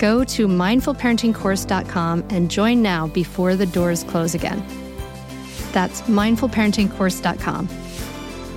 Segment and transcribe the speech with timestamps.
[0.00, 4.64] Go to mindfulparentingcourse.com and join now before the doors close again.
[5.72, 7.68] That's mindfulparentingcourse.com.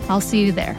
[0.09, 0.77] I'll see you there.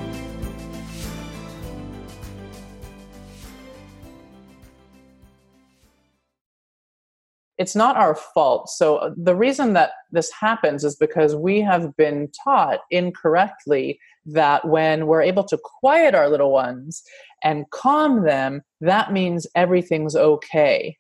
[7.58, 8.70] It's not our fault.
[8.70, 14.66] So, uh, the reason that this happens is because we have been taught incorrectly that
[14.66, 17.02] when we're able to quiet our little ones
[17.44, 20.96] and calm them, that means everything's okay.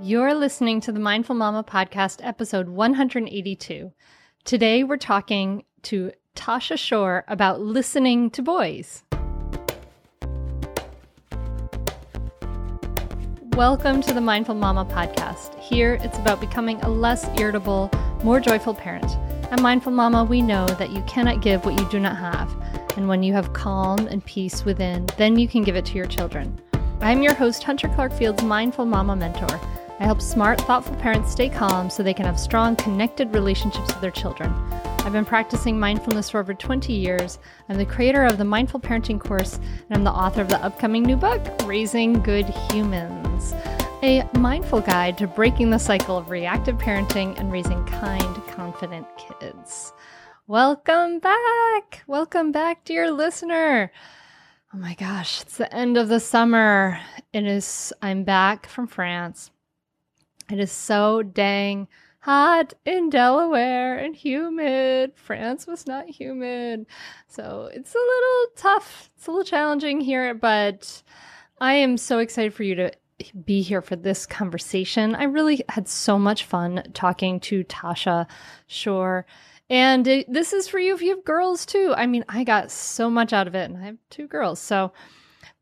[0.00, 3.92] You're listening to the Mindful Mama podcast, episode 182.
[4.44, 9.04] Today, we're talking to Tosha Schore about listening to boys.
[13.54, 15.54] Welcome to the Mindful Mama podcast.
[15.60, 17.90] Here, it's about becoming a less irritable,
[18.24, 19.14] more joyful parent.
[19.52, 22.50] At Mindful Mama, we know that you cannot give what you do not have.
[22.96, 26.06] And when you have calm and peace within, then you can give it to your
[26.06, 26.58] children.
[27.02, 29.60] I'm your host, Hunter Clarke-Fields Mindful Mama Mentor.
[30.00, 34.00] I help smart, thoughtful parents stay calm so they can have strong, connected relationships with
[34.00, 34.50] their children.
[35.00, 37.38] I've been practicing mindfulness for over 20 years.
[37.68, 41.02] I'm the creator of the Mindful Parenting course, and I'm the author of the upcoming
[41.02, 43.52] new book, Raising Good Humans,
[44.02, 49.92] a mindful guide to breaking the cycle of reactive parenting and raising kind, confident kids.
[50.48, 52.02] Welcome back.
[52.08, 53.92] Welcome back, dear listener.
[54.74, 56.98] Oh my gosh, it's the end of the summer.
[57.32, 59.52] It is I'm back from France.
[60.50, 61.86] It is so dang
[62.18, 65.12] hot in Delaware and humid.
[65.14, 66.86] France was not humid.
[67.28, 69.10] So, it's a little tough.
[69.16, 71.04] It's a little challenging here, but
[71.60, 72.92] I am so excited for you to
[73.44, 75.14] be here for this conversation.
[75.14, 78.26] I really had so much fun talking to Tosha
[78.68, 79.24] Schore
[79.72, 81.94] and it, this is for you if you have girls too.
[81.96, 84.60] I mean, I got so much out of it, and I have two girls.
[84.60, 84.92] So,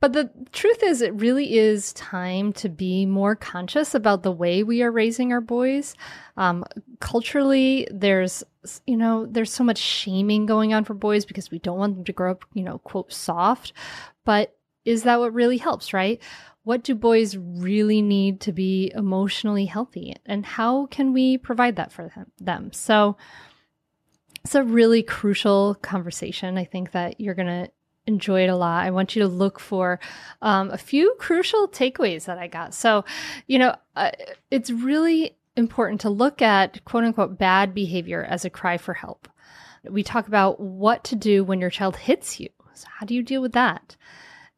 [0.01, 4.65] but the truth is, it really is time to be more conscious about the way
[4.65, 5.95] we are raising our boys.
[6.37, 6.65] Um,
[6.99, 8.43] culturally, there's,
[8.85, 12.05] you know, there's so much shaming going on for boys because we don't want them
[12.05, 13.73] to grow up, you know, quote, soft.
[14.25, 16.21] But is that what really helps, right?
[16.63, 20.15] What do boys really need to be emotionally healthy?
[20.27, 22.73] And how can we provide that for them?
[22.73, 23.17] So,
[24.45, 26.57] it's a really crucial conversation.
[26.57, 27.71] I think that you're going to
[28.07, 28.85] enjoy it a lot.
[28.85, 30.01] I want you to look for
[30.43, 32.75] um, a few crucial takeaways that I got.
[32.75, 33.05] So,
[33.47, 34.11] you know, uh,
[34.51, 39.29] it's really important to look at quote unquote bad behavior as a cry for help.
[39.89, 42.49] We talk about what to do when your child hits you.
[42.75, 43.97] So, how do you deal with that?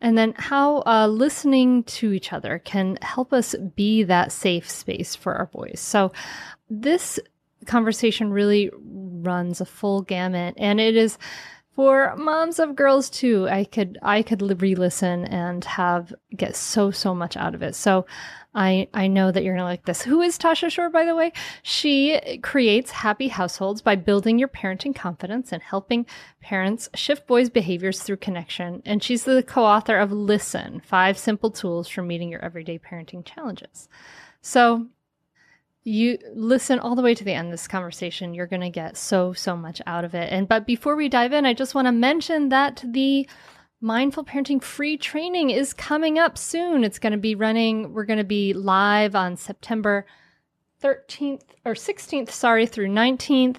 [0.03, 5.15] And then how uh, listening to each other can help us be that safe space
[5.15, 5.81] for our boys.
[5.81, 6.13] So,
[6.69, 7.19] this
[7.67, 11.17] conversation really runs a full gamut and it is
[11.77, 17.15] for moms of girls too i could i could re-listen and have get so so
[17.15, 18.05] much out of it so
[18.55, 20.03] i i know that you're gonna like this.
[20.03, 21.33] Who is tosha schore by the way?
[21.63, 26.07] She creates happy households by building your parenting confidence and helping
[26.41, 28.83] parents shift boys behaviors through connection.
[28.85, 33.89] And she's the co-author of listen five simple tools for meeting your everyday parenting challenges.
[34.41, 34.87] So
[35.85, 38.35] you listen all the way to the end of this conversation.
[38.35, 40.33] You're going to get so so much out of it.
[40.33, 43.29] And but before we dive in i just want to mention that the
[43.83, 46.85] mindful parenting free training is coming up soon.
[46.85, 50.07] It's going to be running we're going to be live on september
[50.83, 53.59] 13th or 16th sorry through 19th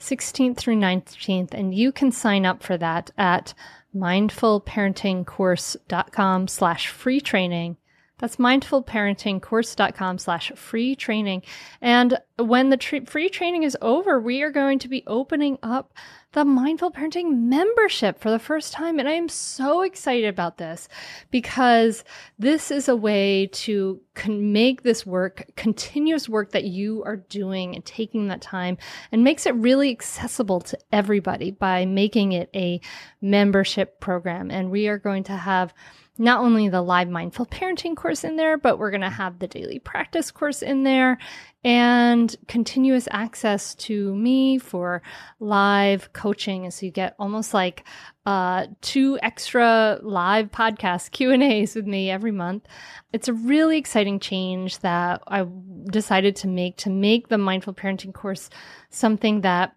[0.00, 3.54] 16th through 19th and you can sign up for that at
[3.94, 7.76] mindfulparentingcourse.com slash free training
[8.18, 11.42] that's mindfulparentingcourse.com slash free training.
[11.80, 15.92] And when the tra- free training is over, we are going to be opening up
[16.32, 18.98] the Mindful Parenting membership for the first time.
[18.98, 20.88] And I am so excited about this
[21.30, 22.04] because
[22.38, 27.74] this is a way to con- make this work, continuous work that you are doing
[27.74, 28.78] and taking that time
[29.12, 32.80] and makes it really accessible to everybody by making it a
[33.20, 34.50] membership program.
[34.50, 35.72] And we are going to have
[36.16, 39.48] not only the live mindful parenting course in there, but we're going to have the
[39.48, 41.18] daily practice course in there
[41.64, 45.02] and continuous access to me for
[45.40, 46.64] live coaching.
[46.64, 47.84] And so you get almost like
[48.26, 52.66] uh, two extra live podcast Q and A's with me every month.
[53.12, 55.46] It's a really exciting change that I
[55.90, 58.50] decided to make to make the mindful parenting course
[58.90, 59.74] something that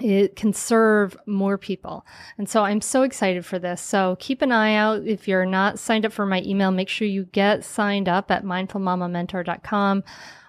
[0.00, 2.04] it can serve more people.
[2.36, 3.80] And so I'm so excited for this.
[3.80, 5.06] So keep an eye out.
[5.06, 8.44] If you're not signed up for my email, make sure you get signed up at
[8.44, 10.02] mindfulmamamentor.com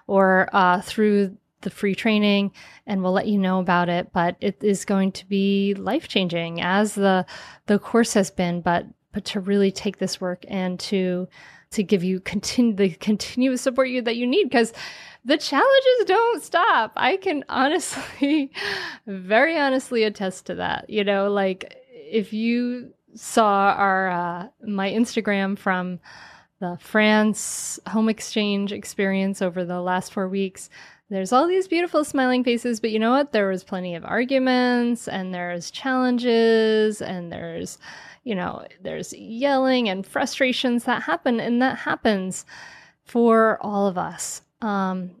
[0.08, 2.52] or uh, through the free training
[2.86, 6.60] and we'll let you know about it but it is going to be life changing
[6.60, 7.26] as the
[7.64, 11.26] the course has been but but to really take this work and to
[11.70, 14.72] to give you continue the continuous support you that you need because
[15.24, 16.92] the challenges don't stop.
[16.96, 18.50] I can honestly,
[19.06, 20.88] very honestly attest to that.
[20.88, 25.98] You know, like if you saw our uh, my Instagram from
[26.60, 30.70] the France home exchange experience over the last four weeks,
[31.08, 33.32] there's all these beautiful smiling faces, but you know what?
[33.32, 37.78] There was plenty of arguments and there's challenges and there's,
[38.24, 42.44] you know, there's yelling and frustrations that happen and that happens
[43.04, 44.42] for all of us.
[44.62, 45.12] Um,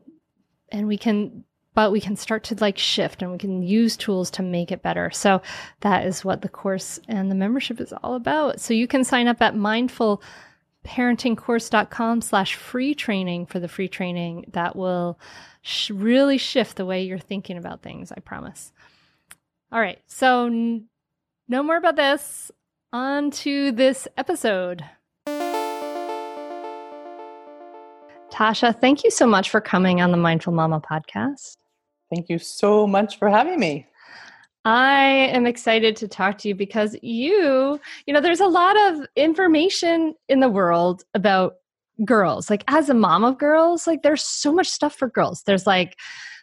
[0.70, 1.44] and we can
[1.74, 4.82] but we can start to like shift and we can use tools to make it
[4.82, 5.10] better.
[5.10, 5.42] So
[5.80, 8.60] that is what the course and the membership is all about.
[8.60, 9.54] So you can sign up at
[10.86, 15.18] mindfulparentingcourse.com slash free training for the free training that will
[15.62, 18.72] sh- really shift the way you're thinking about things i promise
[19.72, 20.86] all right so n-
[21.48, 22.50] no more about this
[22.92, 24.84] on to this episode
[28.36, 31.56] Tosha, thank you so much for coming on the Mindful Mama podcast.
[32.10, 33.86] Thank you so much for having me.
[34.66, 39.06] I am excited to talk to you because you, you know, there's a lot of
[39.14, 41.58] information in the world about
[42.04, 42.50] girls.
[42.50, 45.44] Like as a mom of girls, like there's so much stuff for girls.
[45.44, 45.96] There's like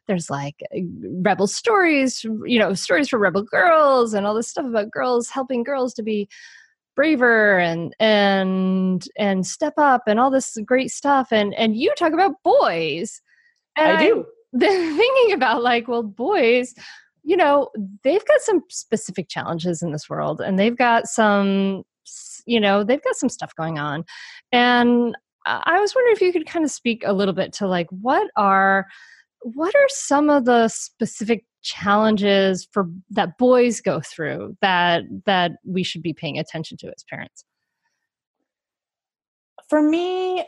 [0.08, 0.56] there's like
[1.02, 5.62] rebel stories, you know, stories for rebel girls and all this stuff about girls helping
[5.62, 6.30] girls to be
[6.96, 12.14] braver and and and step up and all this great stuff and and you talk
[12.14, 13.20] about boys
[13.76, 16.76] and i do then thinking about like well boys
[17.24, 17.70] you know
[18.04, 21.84] they've got some specific challenges in this world and they've got some
[22.46, 24.04] you know they've got some stuff going on.
[24.52, 25.16] And
[25.46, 28.30] i was wondering if you could kind of speak a little bit to like what
[28.38, 28.88] are
[29.42, 35.84] what are some of the specific challenges for that boys go through that that we
[35.84, 37.44] should be paying attention to as parents?
[39.70, 40.46] For me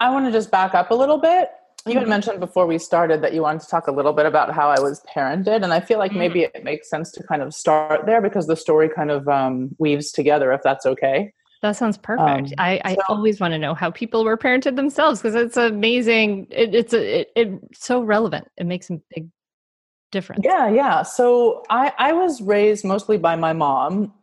[0.00, 1.48] i want to just back up a little bit
[1.86, 2.10] you had mm-hmm.
[2.10, 4.80] mentioned before we started that you wanted to talk a little bit about how i
[4.80, 6.56] was parented and i feel like maybe mm-hmm.
[6.56, 10.12] it makes sense to kind of start there because the story kind of um, weaves
[10.12, 12.48] together if that's okay that sounds perfect.
[12.48, 15.56] Um, I, I so, always want to know how people were parented themselves because it's
[15.56, 16.46] amazing.
[16.50, 18.48] It, it's a, it, it's so relevant.
[18.58, 19.30] It makes a big
[20.14, 20.42] difference?
[20.42, 21.02] Yeah, yeah.
[21.02, 24.14] So I, I was raised mostly by my mom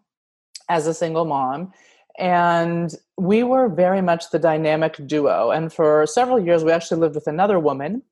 [0.68, 1.74] as a single mom.
[2.20, 5.52] And we were very much the dynamic duo.
[5.52, 8.04] And for several years, we actually lived with another woman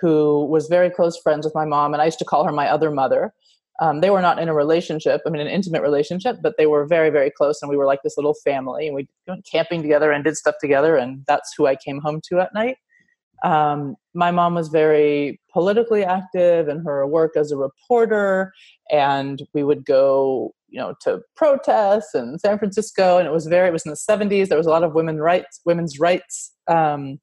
[0.00, 1.92] who was very close friends with my mom.
[1.92, 3.34] And I used to call her my other mother.
[3.80, 6.84] Um, they were not in a relationship, I mean, an intimate relationship, but they were
[6.84, 7.62] very, very close.
[7.62, 8.86] And we were like this little family.
[8.86, 10.96] And we went camping together and did stuff together.
[10.96, 12.76] And that's who I came home to at night.
[13.42, 18.52] Um, my mom was very politically active in her work as a reporter,
[18.90, 23.18] and we would go, you know, to protests in San Francisco.
[23.18, 24.48] And it was very, it was in the 70s.
[24.48, 27.20] There was a lot of women rights, women's rights um,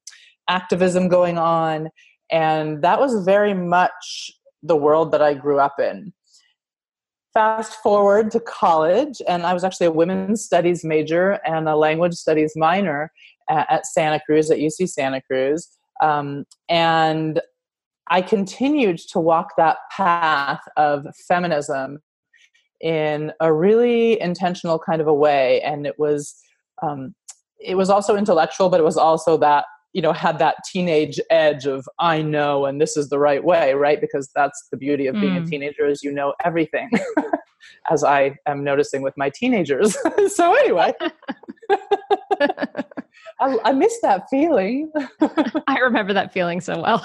[0.48, 1.88] activism going on,
[2.30, 4.30] and that was very much
[4.62, 6.12] the world that I grew up in
[7.38, 12.14] fast forward to college, and I was actually a women's studies major and a language
[12.14, 13.12] studies minor
[13.48, 15.68] at, at Santa Cruz, at UC Santa Cruz.
[16.02, 17.40] Um, and
[18.10, 22.00] I continued to walk that path of feminism
[22.80, 25.60] in a really intentional kind of a way.
[25.62, 26.34] And it was,
[26.82, 27.14] um,
[27.60, 31.66] it was also intellectual, but it was also that you know had that teenage edge
[31.66, 35.14] of i know and this is the right way right because that's the beauty of
[35.14, 35.46] being mm.
[35.46, 36.90] a teenager is you know everything
[37.90, 39.96] as i am noticing with my teenagers
[40.34, 40.92] so anyway
[43.40, 44.90] I, I miss that feeling
[45.66, 47.04] i remember that feeling so well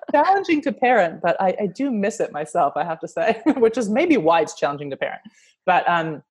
[0.12, 3.78] challenging to parent but I, I do miss it myself i have to say which
[3.78, 5.20] is maybe why it's challenging to parent
[5.66, 6.22] but um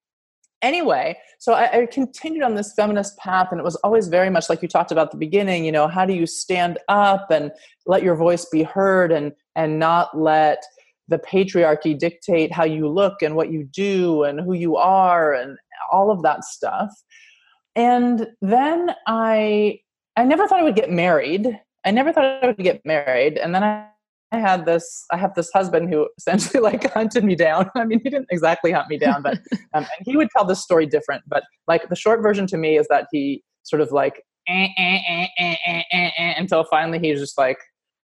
[0.63, 4.49] anyway, so I, I, continued on this feminist path, and it was always very much
[4.49, 5.65] like you talked about the beginning.
[5.65, 7.51] You know, how do you stand up and
[7.85, 10.63] let your voice be heard, and and not let
[11.09, 15.57] the patriarchy dictate how you look and what you do and who you are and
[15.91, 16.89] all of that stuff.
[17.75, 19.79] And then I
[20.15, 21.59] I never thought I would get married.
[21.85, 23.87] I never thought I would get married, and then I
[24.33, 27.69] I had this I have this husband who essentially like hunted me down.
[27.75, 29.37] I mean, he didn't exactly hunt me down, but
[29.73, 31.23] um, and he would tell this story different.
[31.27, 35.27] But like the short version to me is that he sort of like eh, eh,
[35.39, 37.57] eh, until finally he was just like,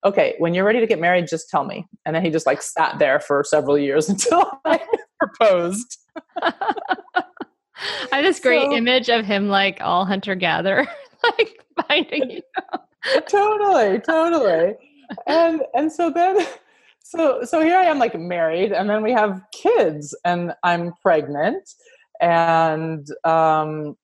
[0.04, 1.86] okay, when you're ready to get married, just tell me.
[2.04, 4.80] And then he just like sat there for several years until I
[5.18, 5.98] proposed.
[8.12, 10.86] I have this great so, image of him like all hunter gatherer,
[11.22, 12.42] like finding you.
[13.28, 14.74] totally, totally
[15.26, 16.46] and and so then
[17.02, 21.68] so so here I am like married and then we have kids and I'm pregnant
[22.20, 23.96] and um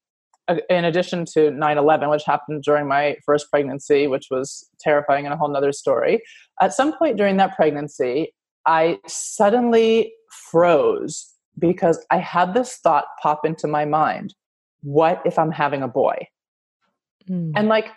[0.68, 5.36] in addition to 9-11 which happened during my first pregnancy which was terrifying and a
[5.36, 6.22] whole nother story
[6.60, 8.30] at some point during that pregnancy
[8.66, 10.12] i suddenly
[10.50, 14.34] froze because i had this thought pop into my mind
[14.82, 16.16] what if i'm having a boy
[17.28, 17.52] mm.
[17.54, 17.88] and like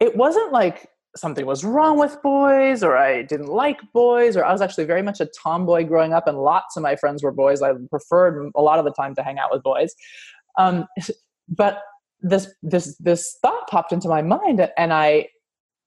[0.00, 4.52] it wasn't like something was wrong with boys or I didn't like boys or I
[4.52, 7.62] was actually very much a tomboy growing up and lots of my friends were boys.
[7.62, 9.94] I preferred a lot of the time to hang out with boys.
[10.58, 10.86] Um,
[11.48, 11.80] but
[12.20, 15.28] this this this thought popped into my mind and I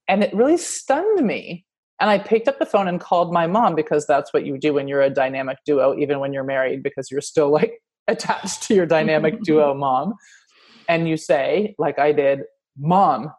[0.08, 1.66] and it really stunned me.
[2.00, 4.74] And I picked up the phone and called my mom because that's what you do
[4.74, 8.76] when you're a dynamic duo, even when you're married, because you're still like attached to
[8.76, 10.14] your dynamic duo mom.
[10.88, 12.44] And you say, like I did,
[12.78, 13.32] Mom,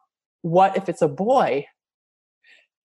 [0.42, 1.66] what if it's a boy?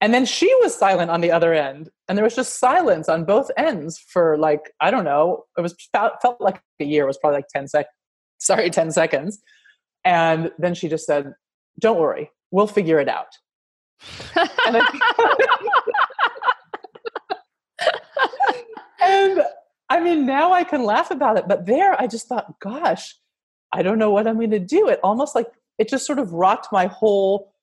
[0.02, 1.90] And then she was silent on the other end.
[2.08, 5.74] And there was just silence on both ends for like, I don't know, it was
[5.94, 7.94] felt, felt like a year, it was probably like 10 seconds.
[8.38, 9.42] Sorry, 10 seconds.
[10.04, 11.34] And then she just said,
[11.80, 13.30] Don't worry, we'll figure it out.
[14.36, 14.78] And,
[19.02, 19.44] and
[19.90, 23.16] I mean, now I can laugh about it, but there I just thought, gosh,
[23.72, 24.88] I don't know what I'm going to do.
[24.90, 27.54] It almost like it just sort of rocked my whole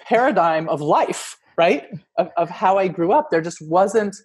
[0.00, 1.84] paradigm of life right?
[2.18, 3.30] Of, of how i grew up.
[3.30, 4.16] There just wasn't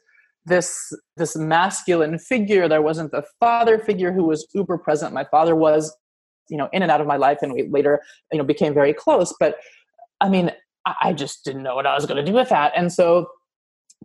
[0.46, 2.68] this this masculine figure.
[2.68, 5.14] There wasn't the father figure who was uber present.
[5.14, 5.96] My father was
[6.50, 8.02] you know in and out of my life and we later
[8.32, 9.34] you know became very close.
[9.40, 9.58] But
[10.22, 10.52] i mean
[11.02, 13.28] i, just didn't know what i was going to do with that and so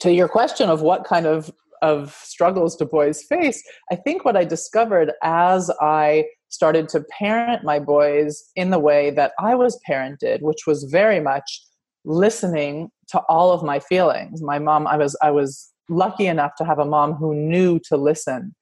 [0.01, 1.51] to your question of what kind of
[1.83, 7.65] of struggles do boys face i think what i discovered as i started to parent
[7.65, 11.63] my boys in the way that I was parented, which was very much
[12.05, 14.43] listening to all of my feelings.
[14.43, 17.97] My mom, I was I was lucky enough to have a mom who knew to
[17.97, 18.55] listen.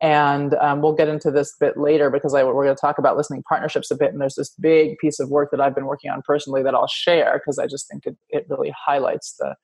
[0.00, 2.98] And um, we'll get into this a bit later because I, we're going to talk
[2.98, 4.12] about listening partnerships a bit.
[4.12, 6.86] And there's this big piece of work that I've been working on personally that I'll
[6.86, 9.54] share because I just think it, it really highlights the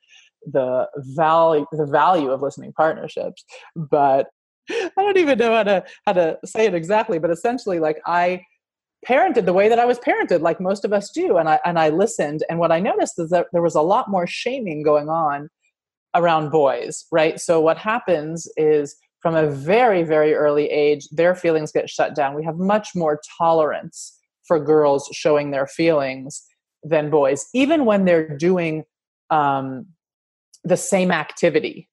[0.47, 0.87] the
[1.17, 3.45] value the value of listening partnerships.
[3.76, 4.26] But
[4.71, 8.43] I don't even know how to how to say it exactly, but essentially, like I
[9.07, 11.79] parented the way that I was parented, like most of us do, and I and
[11.79, 12.43] I listened.
[12.49, 15.49] And what I noticed is that there was a lot more shaming going on
[16.14, 17.41] around boys, right?
[17.41, 22.35] So what happens is from a very very early age, their feelings get shut down.
[22.35, 26.45] We have much more tolerance for girls showing their feelings
[26.83, 28.85] than boys, even when they're doing
[29.31, 29.87] um,
[30.62, 31.88] the same activity.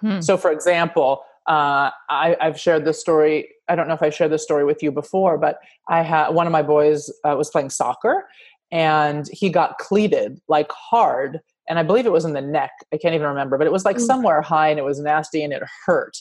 [0.00, 0.20] Hmm.
[0.20, 3.48] So, for example, uh, I, have shared this story.
[3.68, 5.58] I don't know if I shared this story with you before, but
[5.88, 8.24] I had one of my boys uh, was playing soccer,
[8.72, 12.96] and he got cleated like hard and i believe it was in the neck i
[12.96, 15.62] can't even remember but it was like somewhere high and it was nasty and it
[15.86, 16.16] hurt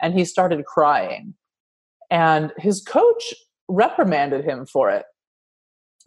[0.00, 1.34] and he started crying.
[2.10, 3.34] And his coach
[3.68, 5.04] reprimanded him for it.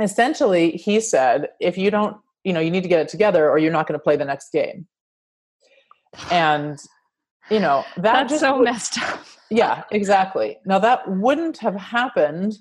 [0.01, 3.57] Essentially he said if you don't you know you need to get it together or
[3.57, 4.87] you're not going to play the next game.
[6.31, 6.77] And
[7.49, 9.25] you know that that's just so messed up.
[9.49, 10.57] Yeah exactly.
[10.65, 12.57] Now that wouldn't have happened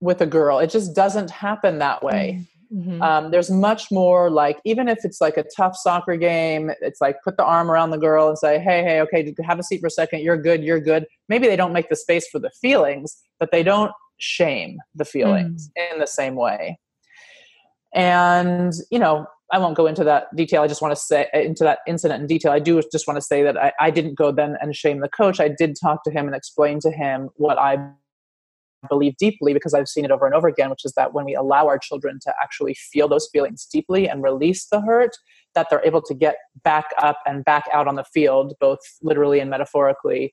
[0.00, 0.58] with a girl.
[0.58, 2.55] It just doesn't happen that way mm.
[2.72, 3.00] Mm-hmm.
[3.02, 7.16] um, there's much more like even if it's like a tough soccer game it's like
[7.22, 9.86] put the arm around the girl and say hey hey okay have a seat for
[9.86, 13.16] a second you're good you're good maybe they don't make the space for the feelings
[13.38, 15.92] but they don't shame the feelings mm.
[15.92, 16.78] in the same way
[17.94, 20.62] and you know I won't go into that detail.
[20.62, 22.50] I just want to say into that incident in detail.
[22.50, 25.08] I do just want to say that I, I didn't go then and shame the
[25.08, 25.38] coach.
[25.38, 27.78] I did talk to him and explain to him what I
[28.88, 31.34] believe deeply because I've seen it over and over again, which is that when we
[31.34, 35.16] allow our children to actually feel those feelings deeply and release the hurt,
[35.54, 39.40] that they're able to get back up and back out on the field, both literally
[39.40, 40.32] and metaphorically,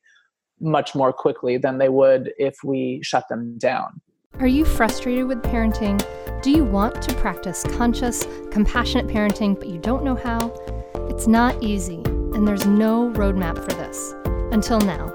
[0.59, 4.01] much more quickly than they would if we shut them down.
[4.39, 6.03] Are you frustrated with parenting?
[6.41, 10.53] Do you want to practice conscious, compassionate parenting, but you don't know how?
[11.09, 14.13] It's not easy, and there's no roadmap for this.
[14.51, 15.12] Until now.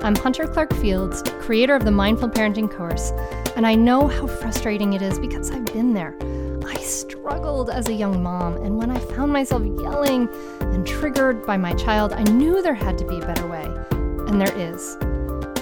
[0.00, 3.10] I'm Hunter Clarke-Fields, creator of the Mindful Parenting course,
[3.56, 6.16] and I know how frustrating it is because I've been there.
[6.64, 10.28] I struggled as a young mom, and when I found myself yelling
[10.60, 13.64] and triggered by my child, I knew there had to be a better way.
[13.90, 14.96] And there is.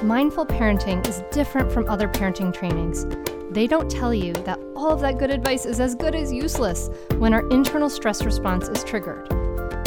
[0.03, 3.07] Mindful parenting is different from other parenting trainings.
[3.51, 6.91] They don't tell you that all of that good advice is as good as useless
[7.17, 9.33] when our internal stress response is triggered.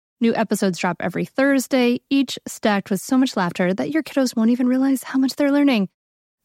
[0.21, 4.51] New episodes drop every Thursday, each stacked with so much laughter that your kiddos won't
[4.51, 5.89] even realize how much they're learning.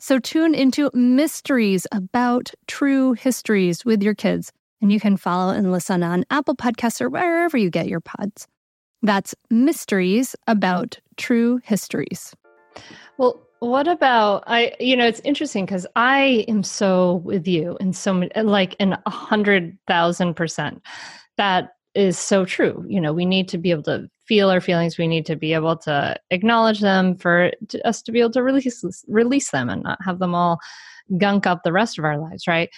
[0.00, 5.72] So tune into mysteries about true histories with your kids and you can follow and
[5.72, 8.48] listen on Apple Podcasts or wherever you get your pods.
[9.02, 12.34] That's Mysteries About True Histories.
[13.18, 14.72] Well, what about I?
[14.80, 18.96] You know, it's interesting because I am so with you in so many, like in
[19.04, 20.82] a hundred thousand percent.
[21.36, 22.84] That is so true.
[22.88, 24.98] You know, we need to be able to feel our feelings.
[24.98, 28.42] We need to be able to acknowledge them for to, us to be able to
[28.42, 30.58] release release them and not have them all
[31.16, 32.70] gunk up the rest of our lives, right?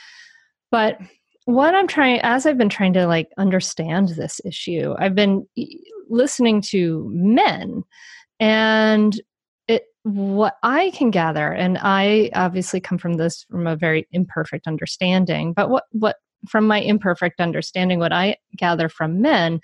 [0.71, 0.99] But
[1.47, 5.47] what I'm trying, as I've been trying to like understand this issue, I've been
[6.11, 7.85] listening to men
[8.39, 9.19] and
[9.67, 14.67] it, what I can gather, and I obviously come from this from a very imperfect
[14.67, 16.17] understanding, but what, what,
[16.49, 19.61] from my imperfect understanding, what I gather from men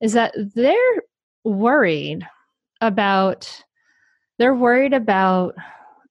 [0.00, 1.02] is that they're
[1.44, 2.26] worried
[2.80, 3.62] about,
[4.38, 5.54] they're worried about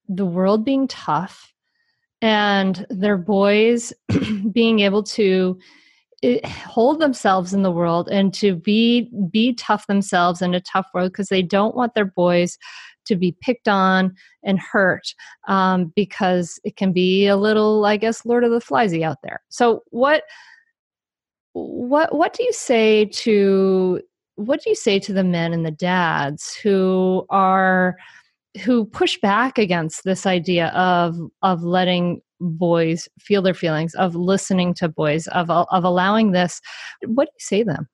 [0.08, 1.54] the world being tough
[2.22, 3.94] and their boys
[4.52, 5.58] being able to
[6.24, 10.88] eh, hold themselves in the world and to be be tough themselves in a tough
[10.94, 12.58] world because they don't want their boys
[13.06, 14.14] to be picked on
[14.44, 15.14] and hurt
[15.48, 19.42] um, because it can be a little i guess lord of the fliesy out there.
[19.50, 20.24] So what
[21.54, 24.02] what what do you say to
[24.36, 27.96] what do you say to the men and the dads who are
[28.64, 34.74] who push back against this idea of of letting boys feel their feelings of listening
[34.74, 36.60] to boys of of allowing this?
[37.06, 37.90] What do you say to them?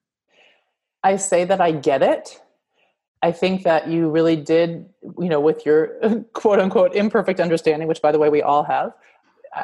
[1.03, 2.41] I say that i get it
[3.21, 4.85] i think that you really did
[5.19, 5.99] you know with your
[6.33, 8.91] quote unquote imperfect understanding which by the way we all have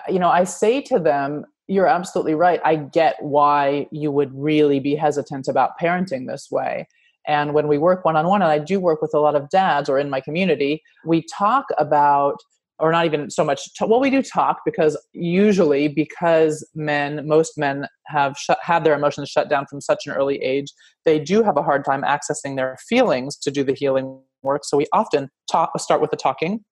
[0.09, 2.61] you know i say to them you're absolutely right.
[2.63, 6.87] I get why you would really be hesitant about parenting this way.
[7.27, 9.49] And when we work one on one, and I do work with a lot of
[9.49, 12.41] dads or in my community, we talk about
[12.79, 17.87] or not even so much well we do talk because usually because men most men
[18.05, 20.67] have shut, have their emotions shut down from such an early age
[21.05, 24.63] they do have a hard time accessing their feelings to do the healing work.
[24.63, 26.63] So we often talk start with the talking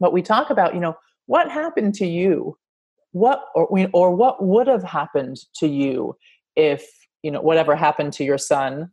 [0.00, 0.94] but we talk about you know
[1.26, 2.56] what happened to you?
[3.12, 6.16] What or, or what would have happened to you
[6.54, 6.86] if
[7.22, 8.90] you know whatever happened to your son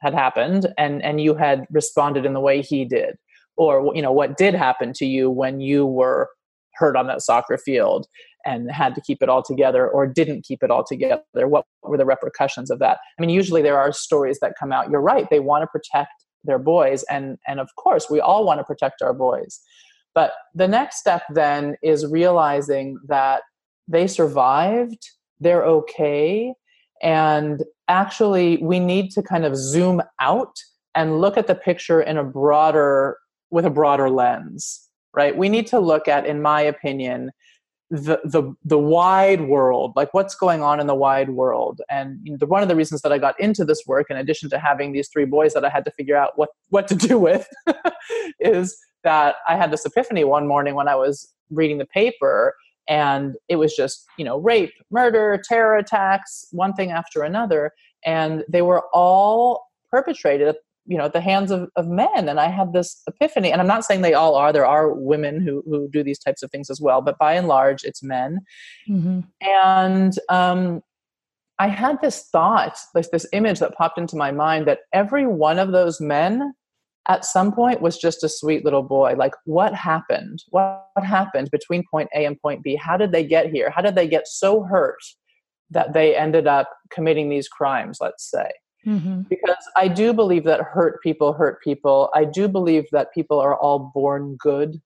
[0.00, 3.16] had happened and and you had responded in the way he did
[3.56, 6.28] or you know what did happen to you when you were
[6.74, 8.06] hurt on that soccer field
[8.44, 11.22] and had to keep it all together or didn't keep it all together?
[11.34, 12.98] What were the repercussions of that?
[13.18, 14.90] I mean usually there are stories that come out.
[14.90, 16.12] You're right they want to protect
[16.44, 19.60] their boys and and of course we all want to protect our boys.
[20.14, 23.42] But the next step then is realizing that
[23.88, 26.54] they survived they're okay
[27.02, 30.56] and actually, we need to kind of zoom out
[30.94, 33.18] and look at the picture in a broader,
[33.50, 35.36] with a broader lens, right?
[35.36, 37.30] We need to look at, in my opinion,
[37.90, 42.32] the the the wide world like what's going on in the wide world and you
[42.32, 44.58] know, the, one of the reasons that i got into this work in addition to
[44.58, 47.46] having these three boys that i had to figure out what what to do with
[48.40, 52.56] is that i had this epiphany one morning when i was reading the paper
[52.88, 57.70] and it was just you know rape murder terror attacks one thing after another
[58.04, 60.56] and they were all perpetrated
[60.86, 63.66] you know at the hands of, of men and i had this epiphany and i'm
[63.66, 66.70] not saying they all are there are women who, who do these types of things
[66.70, 68.38] as well but by and large it's men
[68.88, 69.20] mm-hmm.
[69.40, 70.80] and um,
[71.58, 75.58] i had this thought like this image that popped into my mind that every one
[75.58, 76.52] of those men
[77.08, 79.14] at some point was just a sweet little boy.
[79.16, 80.42] Like, what happened?
[80.48, 82.74] What, what happened between point A and point B?
[82.74, 83.70] How did they get here?
[83.70, 84.98] How did they get so hurt
[85.70, 88.50] that they ended up committing these crimes, let's say?
[88.86, 89.22] Mm-hmm.
[89.28, 92.10] Because I do believe that hurt people hurt people.
[92.14, 94.80] I do believe that people are all born good.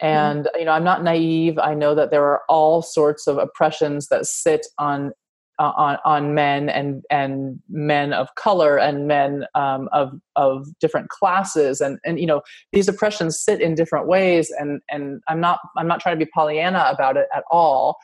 [0.00, 0.58] And, mm-hmm.
[0.58, 1.58] you know, I'm not naive.
[1.58, 5.12] I know that there are all sorts of oppressions that sit on
[5.58, 11.08] uh, on on men and and men of color and men um, of of different
[11.10, 15.60] classes and and you know these oppressions sit in different ways and and I'm not
[15.76, 17.98] I'm not trying to be Pollyanna about it at all,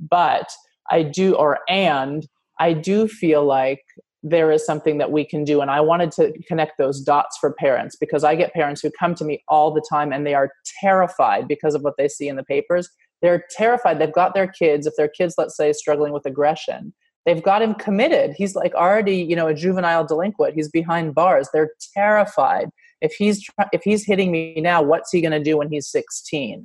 [0.00, 0.50] but
[0.90, 2.26] I do or and
[2.58, 3.82] I do feel like
[4.28, 5.60] there is something that we can do.
[5.60, 9.14] And i wanted to connect those dots for parents because i get parents who come
[9.16, 12.36] to me all the time and they are terrified because of what they see in
[12.36, 12.88] the papers.
[13.22, 13.98] They're terrified.
[13.98, 14.86] They've got their kids.
[14.86, 16.92] If their kids let's say struggling with aggression
[17.26, 18.34] they've got him committed.
[18.36, 20.54] He's like already you know a juvenile delinquent.
[20.54, 21.48] He's behind bars.
[21.52, 22.70] They're terrified.
[23.02, 26.64] If he's if he's hitting me now what's he going to do when he's 16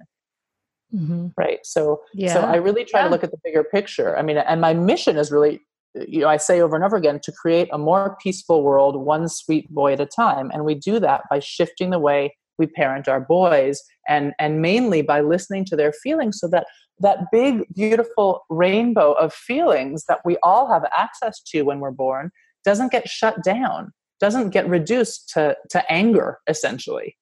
[0.96, 1.28] mm-hmm.
[1.38, 1.60] right?
[1.64, 2.34] So yeah.
[2.34, 3.06] so i really try yeah.
[3.06, 4.18] to look at the bigger picture.
[4.18, 5.60] I mean and my mission is really
[6.08, 9.28] you know i say over and over again to create a more peaceful world one
[9.28, 10.50] sweet boy at a time.
[10.54, 15.02] And we do that by shifting the way we parent our boys and and mainly
[15.02, 16.68] by listening to their feelings so that
[17.00, 22.32] that big beautiful rainbow of feelings that we all have access to when we're born
[22.64, 27.18] doesn't get shut down doesn't get reduced to to anger essentially.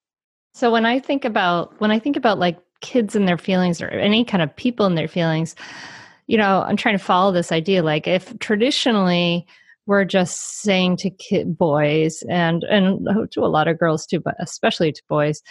[0.53, 3.88] So when i think about when i think about like kids and their feelings or
[3.88, 5.55] any kind of people and their feelings
[6.29, 9.45] you know i'm trying to follow this idea like if traditionally
[9.87, 14.35] we're just saying to kid boys and and to a lot of girls too but
[14.39, 15.41] especially to boys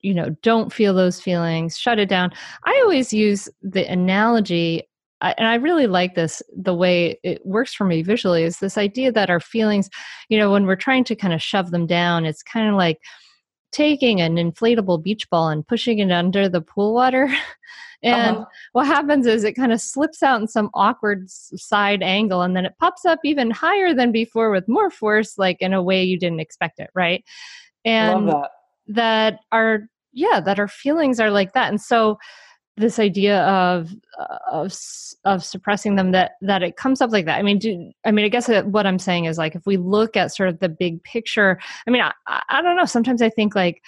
[0.00, 2.30] you know don't feel those feelings shut it down
[2.64, 4.82] i always use the analogy
[5.20, 9.10] and I really like this the way it works for me visually is this idea
[9.12, 9.88] that our feelings,
[10.28, 12.98] you know, when we're trying to kind of shove them down, it's kind of like
[13.72, 17.34] taking an inflatable beach ball and pushing it under the pool water.
[18.04, 18.46] and uh-huh.
[18.72, 22.66] what happens is it kind of slips out in some awkward side angle and then
[22.66, 26.18] it pops up even higher than before with more force, like in a way you
[26.18, 27.24] didn't expect it, right?
[27.84, 28.50] And that.
[28.88, 31.70] that our yeah, that our feelings are like that.
[31.70, 32.18] And so
[32.76, 34.74] this idea of uh, of
[35.24, 38.24] of suppressing them that that it comes up like that i mean do i mean
[38.24, 41.00] i guess what i'm saying is like if we look at sort of the big
[41.04, 42.12] picture i mean i,
[42.48, 43.80] I don't know sometimes i think like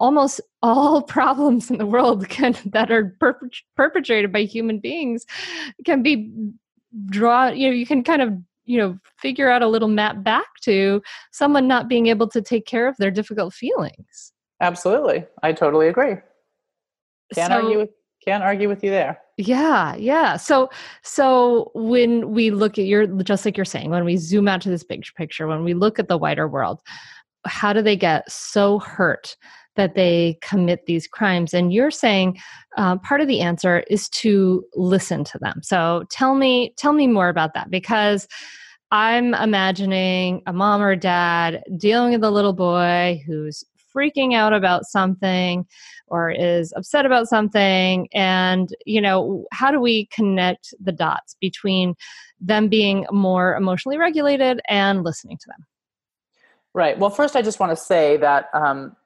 [0.00, 5.24] almost all problems in the world can that are perp- perpetrated by human beings
[5.84, 6.32] can be
[7.06, 8.32] draw you know you can kind of
[8.64, 11.02] you know figure out a little map back to
[11.32, 14.32] someone not being able to take care of their difficult feelings.
[14.60, 15.26] Absolutely.
[15.42, 16.16] I totally agree.
[17.34, 17.90] Can't so, argue with
[18.24, 19.18] can't argue with you there.
[19.36, 20.36] Yeah yeah.
[20.36, 20.70] So
[21.02, 24.70] so when we look at your just like you're saying when we zoom out to
[24.70, 26.80] this big picture when we look at the wider world
[27.46, 29.36] how do they get so hurt
[29.76, 32.38] that they commit these crimes and you're saying
[32.76, 35.60] uh, part of the answer is to listen to them.
[35.62, 38.26] So tell me tell me more about that because
[38.90, 44.84] i'm imagining a mom or dad dealing with a little boy who's freaking out about
[44.84, 45.66] something
[46.08, 51.94] or is upset about something and you know how do we connect the dots between
[52.40, 55.64] them being more emotionally regulated and listening to them?
[56.74, 56.98] Right.
[56.98, 58.96] Well first i just want to say that um,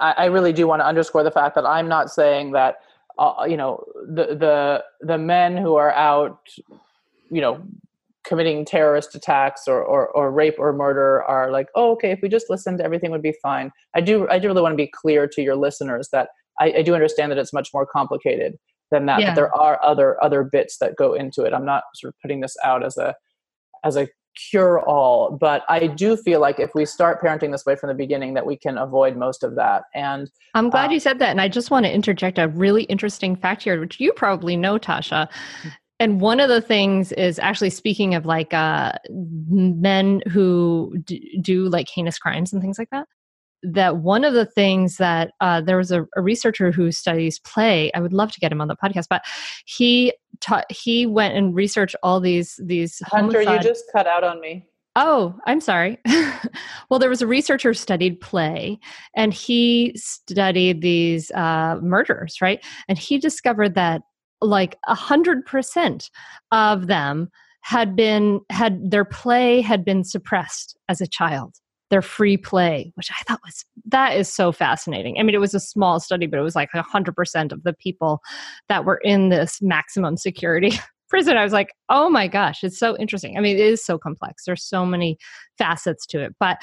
[0.00, 2.76] I, I, really do want to underscore the fact that i'm not saying that
[3.18, 6.48] uh, you know the the the men who are out
[7.30, 7.62] you know
[8.28, 12.28] committing terrorist attacks or, or, or rape or murder are like, oh, okay, if we
[12.28, 13.72] just listened, everything would be fine.
[13.96, 16.28] I do I do really want to be clear to your listeners that
[16.60, 18.56] I, I do understand that it's much more complicated
[18.90, 19.20] than that.
[19.20, 19.30] Yeah.
[19.30, 21.54] But there are other other bits that go into it.
[21.54, 23.14] I'm not sort of putting this out as a
[23.82, 24.08] as a
[24.50, 27.94] cure all, but I do feel like if we start parenting this way from the
[27.94, 29.84] beginning, that we can avoid most of that.
[29.94, 31.30] And I'm glad um, you said that.
[31.30, 34.78] And I just want to interject a really interesting fact here, which you probably know,
[34.78, 35.28] Tosha,
[36.00, 41.68] and one of the things is actually speaking of like uh, men who d- do
[41.68, 43.06] like heinous crimes and things like that
[43.62, 47.90] that one of the things that uh, there was a, a, researcher who studies play
[47.94, 49.22] i would love to get him on the podcast but
[49.64, 54.24] he taught he went and researched all these these hunter homicide- you just cut out
[54.24, 54.64] on me
[55.00, 56.00] Oh, I'm sorry.
[56.90, 58.80] well, there was a researcher who studied play,
[59.14, 62.58] and he studied these uh, murders, right?
[62.88, 64.02] And he discovered that
[64.40, 66.10] like a hundred percent
[66.50, 71.54] of them had been had their play had been suppressed as a child
[71.90, 75.18] their free play which i thought was that is so fascinating.
[75.18, 77.62] I mean it was a small study but it was like a hundred percent of
[77.62, 78.20] the people
[78.68, 80.72] that were in this maximum security
[81.08, 81.36] prison.
[81.36, 83.36] I was like oh my gosh it's so interesting.
[83.36, 84.44] I mean it is so complex.
[84.44, 85.18] There's so many
[85.56, 86.58] facets to it but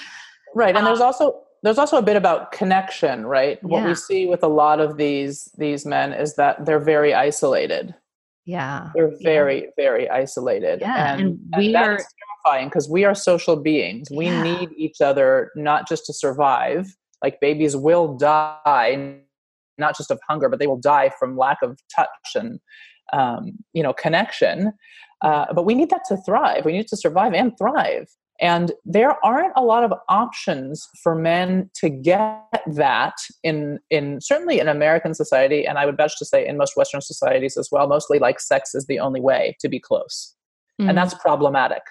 [0.53, 3.59] right and there's uh, also there's also a bit about connection right?
[3.61, 3.67] Yeah.
[3.67, 7.95] what we see with a lot of these these men is that they're very isolated
[8.45, 9.69] yeah they're very yeah.
[9.75, 11.13] very isolated yeah.
[11.13, 11.99] and, and we and are
[12.45, 14.43] terrifying because we are social beings we yeah.
[14.43, 19.17] need each other not just to survive like babies will die
[19.77, 22.59] not just of hunger but they will die from lack of touch and
[23.13, 24.71] um, you know connection
[25.21, 28.07] uh, but we need that to thrive we need to survive and thrive
[28.41, 32.43] and there aren't a lot of options for men to get
[32.73, 36.75] that in in certainly in American society, and I would venture to say in most
[36.75, 37.87] Western societies as well.
[37.87, 40.35] Mostly like sex is the only way to be close,
[40.79, 40.89] mm-hmm.
[40.89, 41.83] and that's problematic.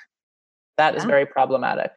[0.77, 0.99] That yeah.
[0.99, 1.93] is very problematic.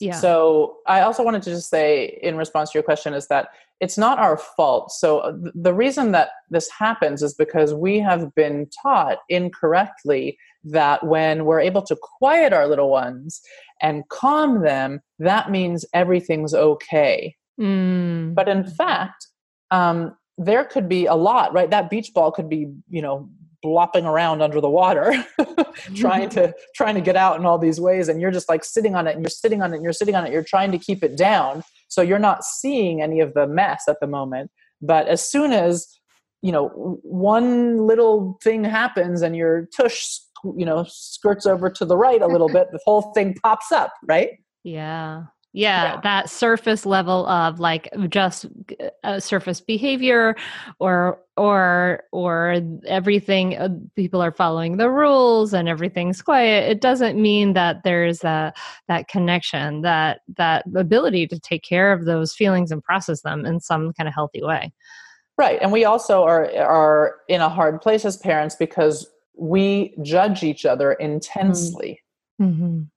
[0.00, 0.14] Yeah.
[0.14, 3.48] So I also wanted to just say, in response to your question, is that
[3.80, 4.92] it's not our fault.
[4.92, 11.06] So uh, the reason that this happens is because we have been taught incorrectly that
[11.06, 13.40] when we're able to quiet our little ones
[13.80, 17.36] and calm them, that means everything's okay.
[17.58, 18.34] Mm.
[18.34, 19.26] But in fact,
[19.70, 21.70] um, there could be a lot, right?
[21.70, 23.28] That beach ball could be, you know,
[23.62, 25.12] blopping around under the water
[25.94, 26.50] trying to mm-hmm.
[26.74, 28.08] trying to get out in all these ways.
[28.08, 30.14] And you're just like sitting on it and you're sitting on it and you're sitting
[30.14, 30.32] on it.
[30.32, 31.62] You're trying to keep it down.
[31.88, 34.50] So you're not seeing any of the mess at the moment.
[34.80, 35.86] But as soon as
[36.40, 36.68] you know
[37.02, 40.20] one little thing happens and your tush
[40.56, 43.92] you know skirts over to the right a little bit the whole thing pops up
[44.08, 44.30] right?
[44.64, 48.46] Yeah yeah, yeah, that surface level of like just
[49.02, 50.36] uh, surface behavior
[50.78, 57.20] or or or everything uh, people are following the rules and everything's quiet it doesn't
[57.20, 58.52] mean that there's a
[58.86, 63.58] that connection that that ability to take care of those feelings and process them in
[63.58, 64.72] some kind of healthy way.
[65.36, 70.44] Right and we also are are in a hard place as parents because we judge
[70.44, 71.04] each other mm.
[71.04, 71.88] intensely.
[71.88, 72.06] mm-hmm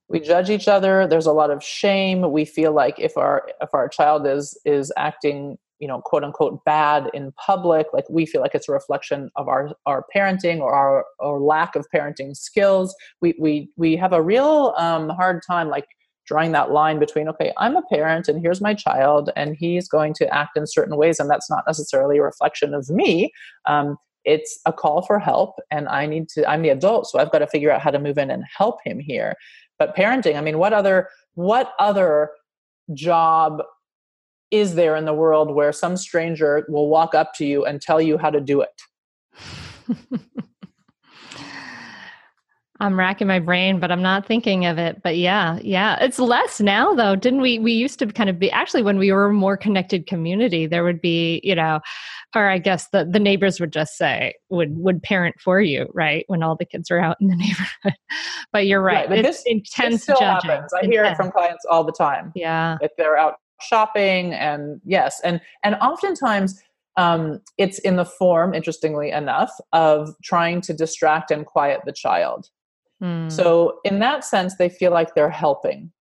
[0.07, 1.07] we judge each other.
[1.07, 2.31] There's a lot of shame.
[2.31, 6.63] We feel like if our if our child is is acting you know quote unquote
[6.63, 10.73] bad in public like we feel like it's a reflection of our our parenting or
[10.73, 12.95] our or lack of parenting skills.
[13.21, 15.87] We we we have a real um, hard time like
[16.25, 20.13] drawing that line between okay i'm a parent and here's my child and he's going
[20.13, 23.29] to act in certain ways and that's not necessarily a reflection of me.
[23.65, 27.31] Um, it's a call for help and i need to i'm the adult so i've
[27.31, 29.35] got to figure out how to move in and help him here.
[29.79, 32.31] But parenting i mean what other what other
[32.93, 33.61] job
[34.51, 38.01] is there in the world where some stranger will walk up to you and tell
[38.01, 38.81] you how to do it
[42.83, 45.01] I'm racking my brain, but I'm not thinking of it.
[45.01, 47.15] But yeah, yeah, it's less now though.
[47.15, 47.57] Didn't we?
[47.57, 50.67] We used to kind of be actually when we were a more connected community.
[50.67, 51.79] There would be, you know,
[52.35, 56.25] or I guess the the neighbors would just say would would parent for you, right?
[56.27, 57.97] When all the kids are out in the neighborhood.
[58.51, 59.07] but you're right.
[59.07, 59.93] but it's this, intense.
[59.95, 60.49] This still judging.
[60.49, 60.73] happens.
[60.73, 60.93] I intense.
[60.93, 62.33] hear it from clients all the time.
[62.35, 66.61] Yeah, if they're out shopping, and yes, and and oftentimes
[66.97, 72.49] um, it's in the form, interestingly enough, of trying to distract and quiet the child.
[73.03, 73.27] Hmm.
[73.27, 75.91] So, in that sense, they feel like they're helping.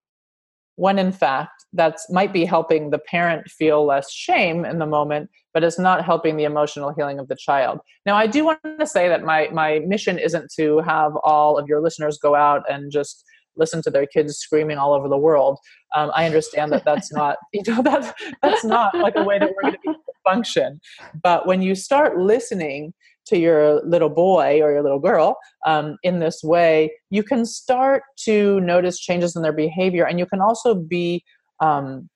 [0.75, 5.29] When in fact, that might be helping the parent feel less shame in the moment,
[5.53, 7.79] but it's not helping the emotional healing of the child.
[8.05, 11.67] Now, I do want to say that my, my mission isn't to have all of
[11.67, 13.25] your listeners go out and just
[13.57, 15.59] listen to their kids screaming all over the world.
[15.93, 19.51] Um, I understand that that's not, you know, that, that's not like a way that
[19.55, 20.79] we're going to function.
[21.21, 22.93] But when you start listening
[23.27, 28.03] to your little boy or your little girl um, in this way, you can start
[28.25, 31.23] to notice changes in their behavior, and you can also be
[31.59, 32.09] um,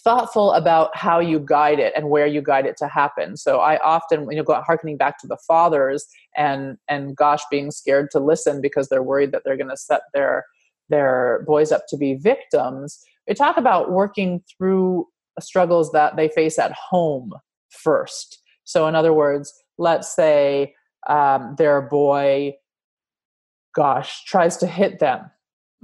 [0.00, 3.36] thoughtful about how you guide it and where you guide it to happen.
[3.36, 7.70] So I often, you know, go harkening back to the fathers and and gosh, being
[7.70, 10.44] scared to listen because they're worried that they're going to set their
[10.88, 13.00] their boys up to be victims.
[13.28, 15.06] We talk about working through
[15.40, 17.32] struggles that they face at home
[17.70, 18.40] first.
[18.64, 20.74] So in other words, let's say
[21.08, 22.54] um, their boy,
[23.74, 25.30] gosh, tries to hit them.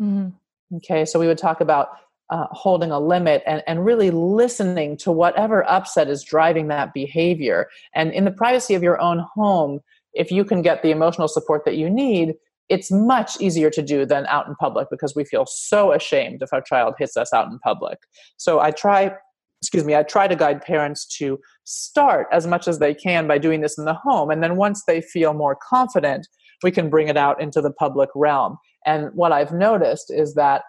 [0.00, 0.76] Mm-hmm.
[0.76, 1.88] Okay, so we would talk about
[2.30, 7.68] uh, holding a limit and, and really listening to whatever upset is driving that behavior.
[7.94, 9.80] And in the privacy of your own home,
[10.12, 12.34] if you can get the emotional support that you need,
[12.68, 16.52] it's much easier to do than out in public because we feel so ashamed if
[16.52, 17.98] our child hits us out in public.
[18.36, 19.12] So I try
[19.60, 23.38] excuse me, I try to guide parents to start as much as they can by
[23.38, 24.30] doing this in the home.
[24.30, 26.28] And then once they feel more confident,
[26.62, 28.56] we can bring it out into the public realm.
[28.86, 30.62] And what I've noticed is that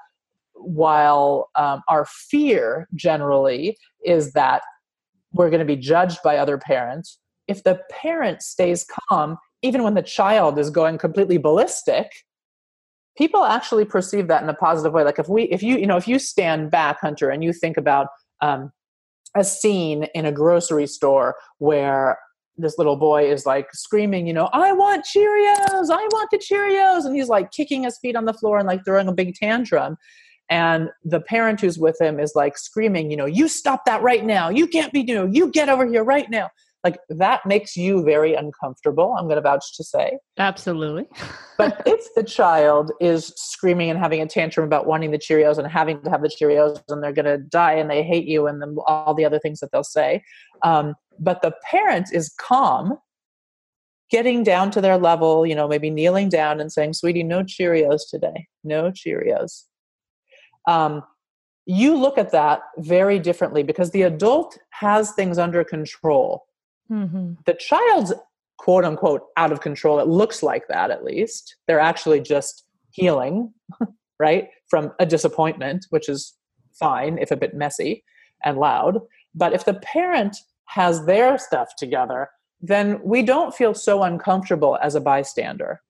[0.54, 4.62] while um, our fear generally is that
[5.32, 9.93] we're going to be judged by other parents, if the parent stays calm, even when
[9.93, 12.12] the child is going completely ballistic,
[13.17, 15.04] people actually perceive that in a positive way.
[15.04, 17.78] Like if we, if you, you know, if you stand back, Hunter, and you think
[17.78, 18.08] about
[18.41, 18.71] um,
[19.35, 22.17] a scene in a grocery store where
[22.57, 27.05] this little boy is like screaming, you know, I want Cheerios, I want the Cheerios.
[27.05, 29.97] And he's like kicking his feet on the floor and like throwing a big tantrum.
[30.49, 34.25] And the parent who's with him is like screaming, you know, you stop that right
[34.25, 34.49] now.
[34.49, 36.49] You can't be, you know, you get over here right now
[36.83, 40.17] like that makes you very uncomfortable i'm going to vouch to say.
[40.37, 41.05] Absolutely.
[41.57, 45.67] But if the child is screaming and having a tantrum about wanting the cheerios and
[45.67, 48.61] having to have the cheerios and they're going to die and they hate you and
[48.61, 50.23] then all the other things that they'll say
[50.63, 52.97] um, but the parent is calm
[54.09, 58.01] getting down to their level you know maybe kneeling down and saying sweetie no cheerios
[58.09, 58.47] today.
[58.63, 59.63] No cheerios.
[60.67, 61.03] Um,
[61.65, 66.45] you look at that very differently because the adult has things under control.
[66.91, 67.33] Mm-hmm.
[67.45, 68.13] The child's
[68.57, 69.99] quote unquote out of control.
[69.99, 71.55] It looks like that at least.
[71.67, 73.53] They're actually just healing,
[74.19, 76.35] right, from a disappointment, which is
[76.73, 78.03] fine if a bit messy
[78.43, 78.99] and loud.
[79.33, 82.29] But if the parent has their stuff together,
[82.61, 85.81] then we don't feel so uncomfortable as a bystander.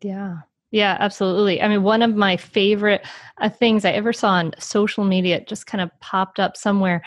[0.00, 0.38] Yeah.
[0.70, 1.62] Yeah, absolutely.
[1.62, 3.06] I mean, one of my favorite
[3.38, 7.02] uh, things I ever saw on social media, it just kind of popped up somewhere.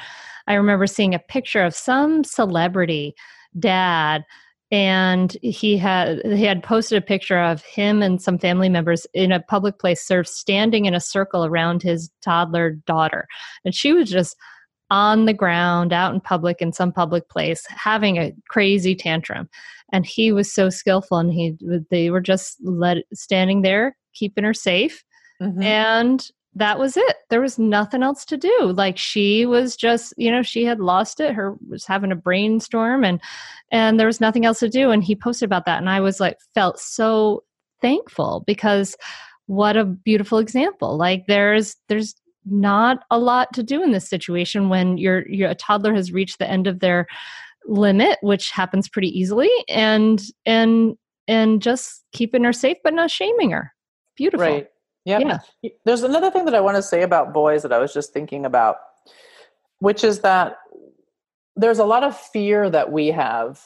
[0.48, 3.16] I remember seeing a picture of some celebrity
[3.60, 4.24] dad
[4.72, 9.32] and he had he had posted a picture of him and some family members in
[9.32, 13.28] a public place sort of standing in a circle around his toddler daughter.
[13.66, 14.38] And she was just
[14.90, 19.50] on the ground out in public in some public place having a crazy tantrum.
[19.92, 21.58] And he was so skillful and he
[21.90, 25.04] they were just let standing there keeping her safe.
[25.42, 25.64] Mm-hmm.
[25.64, 27.16] and that was it.
[27.30, 28.74] There was nothing else to do.
[28.76, 33.04] Like she was just you know she had lost it her was having a brainstorm
[33.04, 33.22] and
[33.72, 36.20] and there was nothing else to do and he posted about that and i was
[36.20, 37.42] like felt so
[37.82, 38.98] thankful because
[39.52, 40.96] what a beautiful example.
[40.98, 45.56] Like there's there's not a lot to do in this situation when your your a
[45.56, 47.06] toddler has reached the end of their
[47.68, 50.96] limit which happens pretty easily and and
[51.28, 53.74] and just keeping her safe but not shaming her.
[54.16, 54.48] Beautiful.
[54.48, 54.68] Right
[55.06, 55.22] yep.
[55.22, 58.14] yeah there's another thing that i want to say about boys that i was just
[58.14, 58.78] thinking about
[59.80, 60.58] which is that
[61.56, 63.62] there's a lot of fear that we have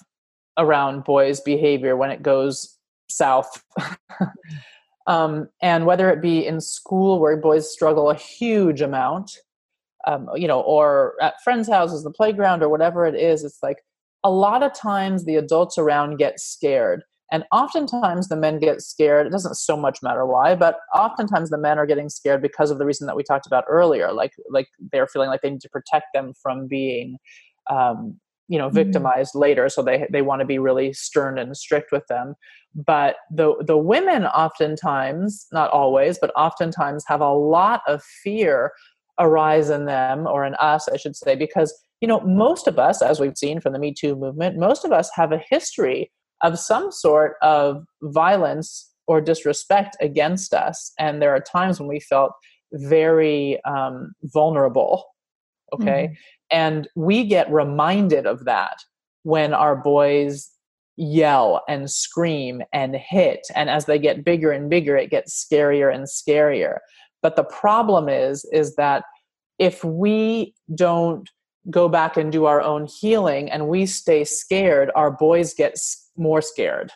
[0.58, 2.78] around boys behavior when it goes
[3.10, 3.64] south
[5.08, 9.38] Um, and whether it be in school where boys struggle a huge amount,
[10.08, 13.84] um, you know, or at friends' houses, the playground, or whatever it is, it's like
[14.24, 17.04] a lot of times the adults around get scared.
[17.36, 19.28] And oftentimes the men get scared.
[19.28, 22.78] It doesn't so much matter why, but oftentimes the men are getting scared because of
[22.78, 24.14] the reason that we talked about earlier.
[24.14, 27.18] Like, like they're feeling like they need to protect them from being,
[27.70, 28.18] um,
[28.48, 28.76] you know, mm-hmm.
[28.76, 29.42] victimized mm-hmm.
[29.42, 29.68] later.
[29.68, 32.36] So they they want to be really stern and strict with them
[32.76, 38.72] but the the women oftentimes not always but oftentimes have a lot of fear
[39.20, 43.02] arise in them or in us i should say because you know most of us
[43.02, 46.12] as we've seen from the me too movement most of us have a history
[46.44, 50.92] of some sort of violence or disrespect against us.
[51.00, 52.32] And there are times when we felt
[52.74, 55.06] very um, vulnerable
[55.74, 56.06] okay?
[56.06, 56.14] Mm-hmm.
[56.52, 58.78] and we get reminded of that
[59.24, 60.50] when our boys
[60.98, 63.42] yell and scream and hit.
[63.54, 66.78] And as they get bigger and bigger it gets scarier and scarier.
[67.22, 69.04] But the problem is is that
[69.58, 71.30] if we don't
[71.70, 75.78] go back and do our own healing and we stay scared our boys get
[76.18, 76.92] more scared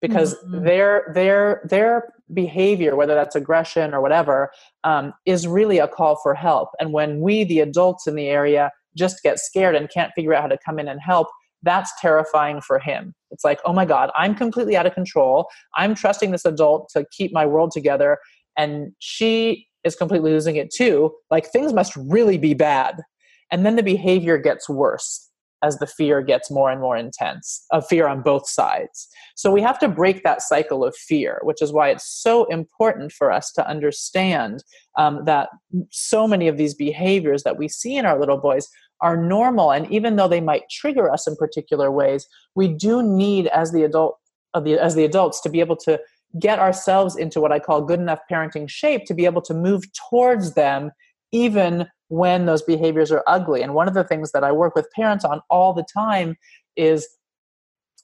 [0.00, 0.64] because mm-hmm.
[0.64, 4.50] their their their behavior whether that's aggression or whatever
[4.84, 8.70] um, is really a call for help and when we the adults in the area
[8.96, 11.28] just get scared and can't figure out how to come in and help
[11.66, 13.14] that's terrifying for him.
[13.30, 15.48] It's like, oh my God, I'm completely out of control.
[15.76, 18.18] I'm trusting this adult to keep my world together.
[18.56, 21.12] And she is completely losing it too.
[21.30, 23.02] Like things must really be bad.
[23.50, 25.25] And then the behavior gets worse
[25.62, 29.08] as the fear gets more and more intense of fear on both sides.
[29.34, 33.12] So we have to break that cycle of fear, which is why it's so important
[33.12, 34.62] for us to understand
[34.96, 35.48] um, that
[35.90, 38.68] so many of these behaviors that we see in our little boys
[39.00, 43.46] are normal and even though they might trigger us in particular ways we do need
[43.48, 44.18] as the adult
[44.54, 46.00] as the adults to be able to
[46.40, 49.84] get ourselves into what i call good enough parenting shape to be able to move
[50.08, 50.90] towards them
[51.32, 54.90] even when those behaviors are ugly and one of the things that i work with
[54.94, 56.36] parents on all the time
[56.76, 57.08] is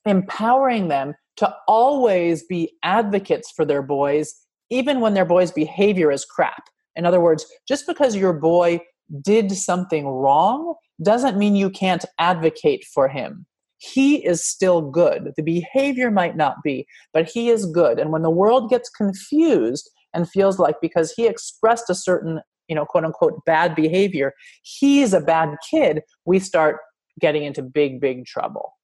[0.07, 4.35] empowering them to always be advocates for their boys
[4.71, 6.65] even when their boy's behavior is crap
[6.97, 8.81] in other words just because your boy
[9.21, 13.47] did something wrong doesn't mean you can't advocate for him.
[13.79, 15.33] He is still good.
[15.37, 17.99] The behavior might not be, but he is good.
[17.99, 22.75] And when the world gets confused and feels like because he expressed a certain, you
[22.75, 24.33] know, quote unquote bad behavior,
[24.63, 26.79] he's a bad kid, we start
[27.21, 28.75] getting into big, big trouble.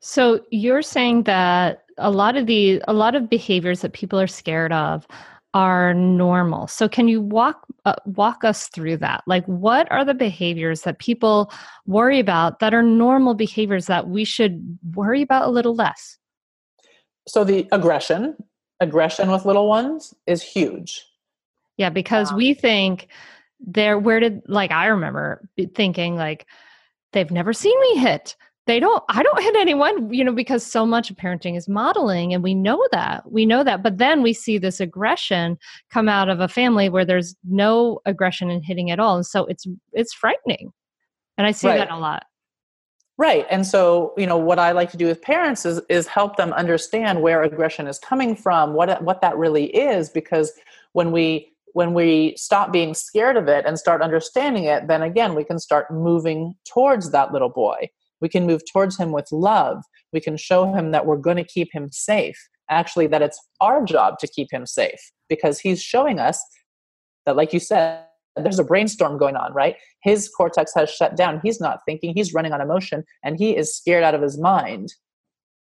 [0.00, 4.26] So you're saying that a lot of the a lot of behaviors that people are
[4.26, 5.06] scared of
[5.52, 6.68] are normal.
[6.68, 9.22] So can you walk uh, walk us through that?
[9.26, 11.52] Like what are the behaviors that people
[11.86, 16.18] worry about that are normal behaviors that we should worry about a little less?
[17.28, 18.36] So the aggression,
[18.80, 21.04] aggression with little ones is huge.
[21.80, 23.08] Yeah, because um, we think
[23.58, 26.46] there where did like I remember thinking like
[27.14, 28.36] they've never seen me hit.
[28.66, 32.32] They don't i don't hit anyone you know because so much of parenting is modeling
[32.34, 35.58] and we know that we know that but then we see this aggression
[35.90, 39.44] come out of a family where there's no aggression and hitting at all and so
[39.46, 40.70] it's it's frightening
[41.36, 41.78] and i see right.
[41.78, 42.24] that a lot.
[43.18, 46.36] Right and so you know what i like to do with parents is is help
[46.36, 50.52] them understand where aggression is coming from what what that really is because
[50.92, 55.34] when we when we stop being scared of it and start understanding it then again
[55.34, 57.88] we can start moving towards that little boy
[58.20, 59.82] we can move towards him with love.
[60.12, 62.36] We can show him that we're going to keep him safe.
[62.68, 66.42] Actually, that it's our job to keep him safe because he's showing us
[67.26, 68.04] that, like you said,
[68.36, 69.76] there's a brainstorm going on, right?
[70.02, 71.40] His cortex has shut down.
[71.42, 74.94] He's not thinking, he's running on emotion, and he is scared out of his mind.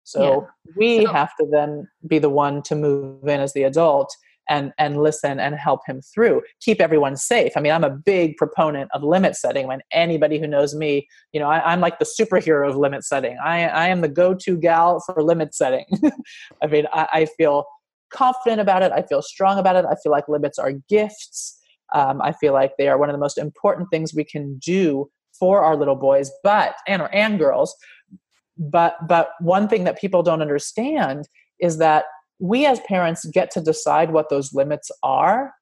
[0.05, 0.73] So yeah.
[0.77, 4.15] we so, have to then be the one to move in as the adult
[4.49, 6.41] and and listen and help him through.
[6.61, 7.53] Keep everyone safe.
[7.55, 9.67] I mean i'm a big proponent of limit setting.
[9.67, 13.37] When anybody who knows me you know I, am like the superhero of limit setting.
[13.43, 15.85] I, I am the go-to gal for limit setting.
[16.61, 17.65] I mean I, I, feel
[18.11, 18.91] confident about it.
[18.91, 19.85] I feel strong about it.
[19.85, 21.59] I feel like limits are gifts.
[21.93, 25.09] Um, i feel like they are one of the most important things we can do
[25.37, 27.75] for our little boys but and or and girls.
[28.57, 31.27] But but one thing that people don't understand
[31.59, 32.05] is that
[32.43, 35.53] we as parents get to decide what those limits are,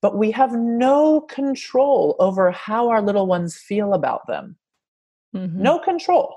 [0.00, 4.56] but we have no control over how our little ones feel about them.
[5.34, 5.60] Mm-hmm.
[5.60, 6.36] No control.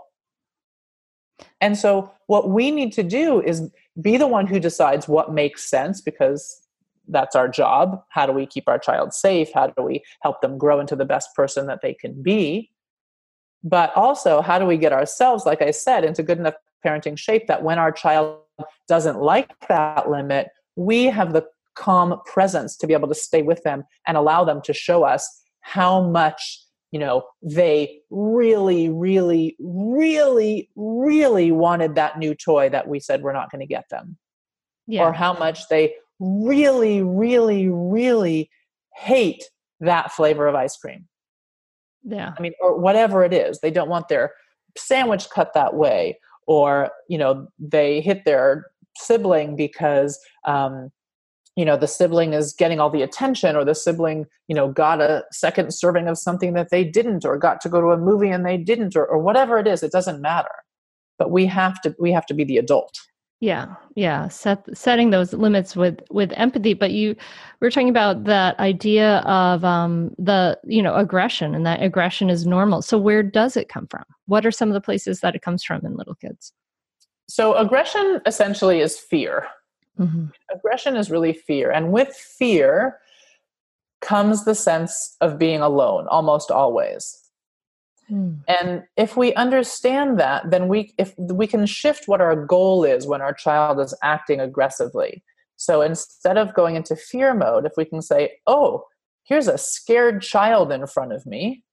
[1.62, 3.70] And so, what we need to do is
[4.02, 6.68] be the one who decides what makes sense because
[7.08, 8.02] that's our job.
[8.10, 9.50] How do we keep our child safe?
[9.54, 12.72] How do we help them grow into the best person that they can be?
[13.64, 17.46] But also, how do we get ourselves, like I said, into good enough parenting shape
[17.46, 18.40] that when our child
[18.88, 21.46] doesn't like that limit, we have the
[21.76, 25.44] calm presence to be able to stay with them and allow them to show us
[25.62, 26.60] how much
[26.92, 33.34] you know they really really really really wanted that new toy that we said we're
[33.34, 34.18] not going to get them.
[34.88, 35.04] Yeah.
[35.04, 38.50] or how much they really really really
[38.96, 39.44] hate
[39.80, 41.08] that flavor of ice cream.
[42.04, 42.34] Yeah.
[42.38, 44.34] I mean or whatever it is they don't want their
[44.78, 48.66] sandwich cut that way or you know they hit their
[48.98, 50.92] sibling because um,
[51.56, 55.02] you know the sibling is getting all the attention or the sibling you know got
[55.02, 58.30] a second serving of something that they didn't or got to go to a movie
[58.30, 60.64] and they didn't or, or whatever it is it doesn't matter.
[61.18, 63.00] But we have to we have to be the adult
[63.42, 67.16] yeah yeah set setting those limits with with empathy but you
[67.60, 72.30] we are talking about that idea of um the you know aggression and that aggression
[72.30, 75.36] is normal so where does it come from what are some of the places that
[75.36, 76.54] it comes from in little kids
[77.32, 79.48] so, aggression essentially is fear.
[79.98, 80.26] Mm-hmm.
[80.54, 81.72] Aggression is really fear.
[81.72, 83.00] And with fear
[84.02, 87.21] comes the sense of being alone almost always.
[88.12, 88.44] Mm.
[88.48, 93.08] And if we understand that, then we if we can shift what our goal is
[93.08, 95.24] when our child is acting aggressively.
[95.56, 98.86] So instead of going into fear mode, if we can say, "Oh,
[99.24, 101.64] here's a scared child in front of me.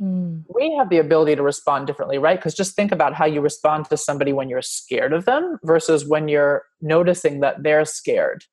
[0.00, 0.44] Mm.
[0.54, 2.38] We have the ability to respond differently, right?
[2.38, 6.06] Because just think about how you respond to somebody when you're scared of them versus
[6.06, 8.44] when you're noticing that they're scared.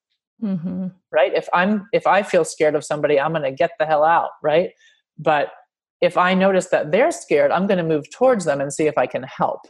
[0.42, 0.88] Mm-hmm.
[1.10, 1.34] Right?
[1.34, 4.30] If I'm if I feel scared of somebody, I'm going to get the hell out,
[4.42, 4.70] right?
[5.18, 5.48] But
[6.00, 8.98] if I notice that they're scared, I'm going to move towards them and see if
[8.98, 9.60] I can help.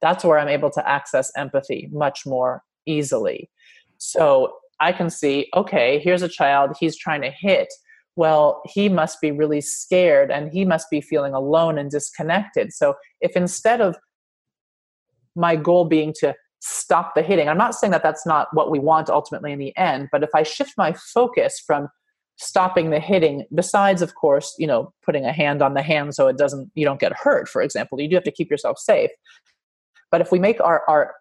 [0.00, 3.50] That's where I'm able to access empathy much more easily.
[3.98, 7.68] So I can see, okay, here's a child, he's trying to hit
[8.16, 12.72] well, he must be really scared and he must be feeling alone and disconnected.
[12.72, 13.96] So, if instead of
[15.34, 18.78] my goal being to stop the hitting, I'm not saying that that's not what we
[18.78, 21.88] want ultimately in the end, but if I shift my focus from
[22.36, 26.26] stopping the hitting besides of course you know putting a hand on the hand so
[26.26, 29.10] it doesn't you don't get hurt for example you do have to keep yourself safe
[30.10, 31.14] but if we make our our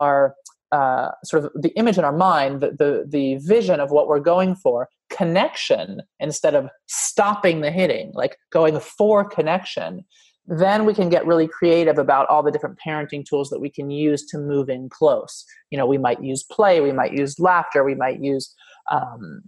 [0.00, 0.34] our
[0.72, 4.20] uh, sort of the image in our mind, the, the, the vision of what we're
[4.20, 10.04] going for, connection instead of stopping the hitting, like going for connection,
[10.46, 13.90] then we can get really creative about all the different parenting tools that we can
[13.90, 15.44] use to move in close.
[15.70, 18.54] You know, we might use play, we might use laughter, we might use,
[18.90, 19.42] um,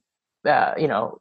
[0.47, 1.18] uh, you know,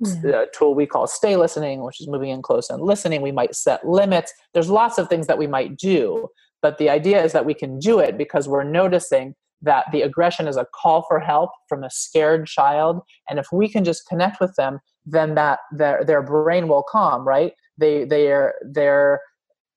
[0.00, 0.42] yeah.
[0.42, 3.22] a tool we call stay listening, which is moving in close and listening.
[3.22, 4.32] We might set limits.
[4.52, 6.28] There's lots of things that we might do
[6.64, 10.48] but the idea is that we can do it because we're noticing that the aggression
[10.48, 13.02] is a call for help from a scared child.
[13.28, 17.28] And if we can just connect with them, then that their, their brain will calm,
[17.28, 17.52] right?
[17.76, 19.20] They, their, their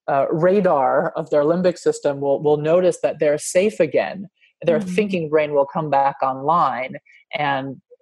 [0.07, 4.29] uh, radar of their limbic system will, will notice that they're safe again.
[4.61, 4.95] Their mm-hmm.
[4.95, 6.95] thinking brain will come back online
[7.33, 7.81] and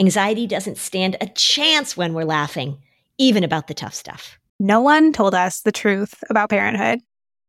[0.00, 2.78] Anxiety doesn't stand a chance when we're laughing,
[3.18, 4.38] even about the tough stuff.
[4.58, 7.00] No one told us the truth about parenthood.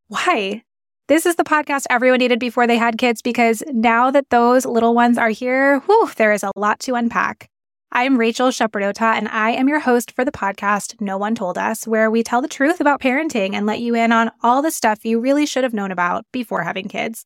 [0.10, 0.62] Why?
[1.08, 4.93] This is the podcast everyone needed before they had kids because now that those little
[4.93, 7.47] ones are here, whew, there is a lot to unpack.
[7.93, 11.88] I'm Rachel Shepardota, and I am your host for the podcast No One Told Us,
[11.88, 15.06] where we tell the truth about parenting and let you in on all the stuff
[15.06, 17.26] you really should have known about before having kids.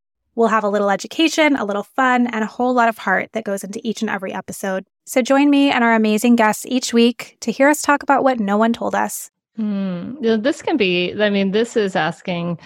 [0.35, 3.43] We'll have a little education, a little fun, and a whole lot of heart that
[3.43, 4.85] goes into each and every episode.
[5.05, 8.39] So join me and our amazing guests each week to hear us talk about what
[8.39, 9.29] no one told us.
[9.59, 12.59] Mm, this can be, I mean, this is asking,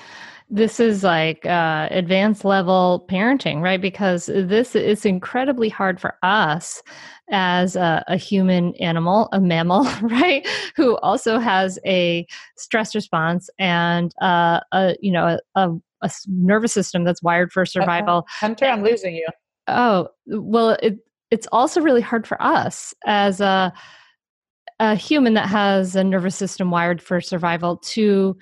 [0.49, 3.82] this is like uh, advanced level parenting, right?
[3.82, 6.84] Because this is incredibly hard for us
[7.32, 14.13] as a, a, human animal, a mammal, right, who also has a stress response and
[14.22, 15.72] uh, a you know a, a,
[16.02, 18.26] a nervous system that's wired for survival.
[18.30, 19.28] Hunter, I'm losing you.
[19.68, 21.00] Oh, well, it,
[21.32, 23.74] it's also really hard for us as a,
[24.80, 28.38] a human that has a nervous system wired for survival to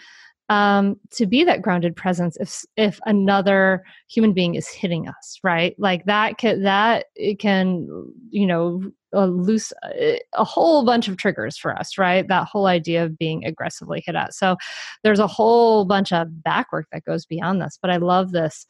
[0.50, 5.74] um, to be that grounded presence if if another human being is hitting us right
[5.80, 7.88] like that can that it can
[8.30, 8.82] you know
[9.14, 13.46] uh, loose a whole bunch of triggers for us right that whole idea of being
[13.46, 14.56] aggressively hit at so
[15.04, 18.66] there's a whole bunch of back work that goes beyond this but i love this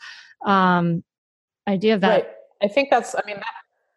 [0.46, 1.04] um,
[1.68, 2.28] idea of that right.
[2.62, 3.54] i think that's i mean that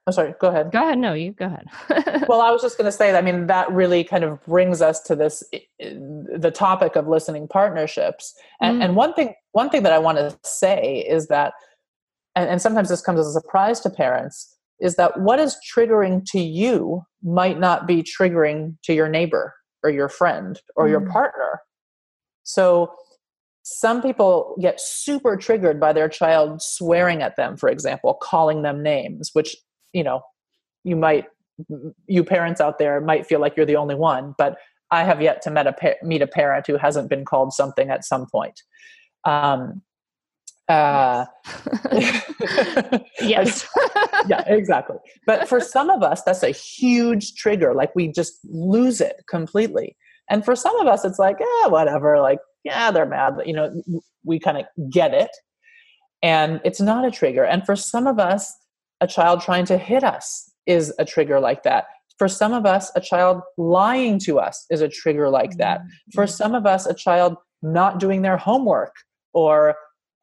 [0.07, 0.71] I'm sorry, go ahead.
[0.71, 0.99] Go ahead.
[0.99, 1.67] No, you go ahead.
[2.29, 5.01] well, I was just going to say, I mean, that really kind of brings us
[5.01, 5.43] to this,
[5.81, 8.33] the topic of listening partnerships.
[8.61, 8.85] And, mm.
[8.85, 11.55] and one thing, one thing that I want to say is that,
[12.37, 16.25] and, and sometimes this comes as a surprise to parents, is that what is triggering
[16.33, 20.91] to you might not be triggering to your neighbor or your friend or mm.
[20.91, 21.61] your partner.
[22.45, 22.93] So
[23.63, 28.83] some people get super triggered by their child swearing at them, for example, calling them
[28.83, 29.57] names, which
[29.93, 30.21] you know
[30.85, 31.27] you might
[32.07, 34.59] you parents out there might feel like you're the only one but
[34.91, 38.05] i have yet to meet a, meet a parent who hasn't been called something at
[38.05, 38.63] some point
[39.25, 39.83] um,
[40.69, 41.25] uh,
[43.21, 43.67] yes
[44.29, 44.97] yeah exactly
[45.27, 49.97] but for some of us that's a huge trigger like we just lose it completely
[50.29, 53.53] and for some of us it's like yeah whatever like yeah they're mad But, you
[53.53, 53.83] know
[54.25, 55.31] we kind of get it
[56.23, 58.53] and it's not a trigger and for some of us
[59.01, 61.87] a child trying to hit us is a trigger like that.
[62.19, 65.83] For some of us, a child lying to us is a trigger like that.
[66.15, 66.31] For mm-hmm.
[66.31, 68.95] some of us, a child not doing their homework
[69.35, 69.75] or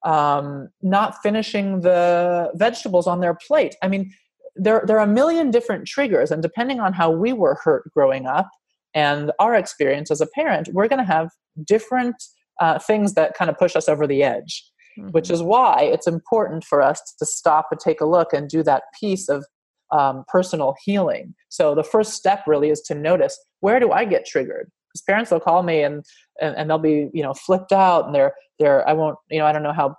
[0.03, 3.75] um, not finishing the vegetables on their plate.
[3.81, 4.13] I mean,
[4.55, 8.25] there, there are a million different triggers, and depending on how we were hurt growing
[8.25, 8.49] up
[8.93, 11.29] and our experience as a parent, we're going to have
[11.63, 12.15] different
[12.59, 14.63] uh, things that kind of push us over the edge
[14.97, 15.09] mm-hmm.
[15.09, 18.63] which is why it's important for us to stop and take a look and do
[18.63, 19.45] that piece of
[19.91, 21.35] um, personal healing.
[21.49, 24.71] So the first step really is to notice where do I get triggered?
[24.93, 26.05] Because parents will call me and,
[26.39, 29.45] and, and they'll be you know flipped out and they're they're I won't you know
[29.45, 29.95] I don't know how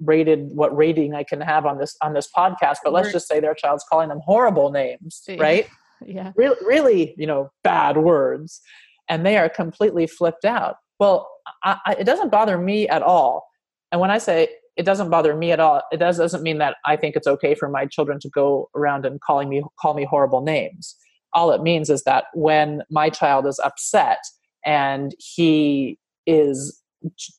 [0.00, 3.40] rated what rating I can have on this on this podcast, but let's just say
[3.40, 5.66] their child's calling them horrible names, right?
[6.06, 8.60] yeah, really, really you know bad words,
[9.08, 10.76] and they are completely flipped out.
[10.98, 11.28] Well,
[11.62, 13.46] I, I, it doesn't bother me at all
[13.92, 15.82] and when I say, it doesn't bother me at all.
[15.90, 19.06] It does, doesn't mean that I think it's okay for my children to go around
[19.06, 20.96] and calling me call me horrible names.
[21.32, 24.18] All it means is that when my child is upset
[24.66, 26.82] and he is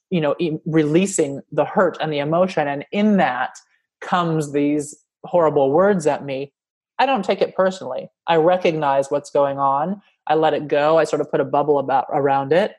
[0.10, 3.52] you know releasing the hurt and the emotion and in that
[4.00, 6.54] comes these horrible words at me.
[7.00, 8.10] I don't take it personally.
[8.28, 10.02] I recognize what's going on.
[10.28, 10.98] I let it go.
[10.98, 12.74] I sort of put a bubble about around it.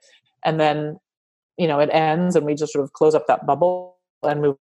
[0.45, 0.99] And then
[1.59, 4.57] you know it ends and we just sort of close up that bubble and move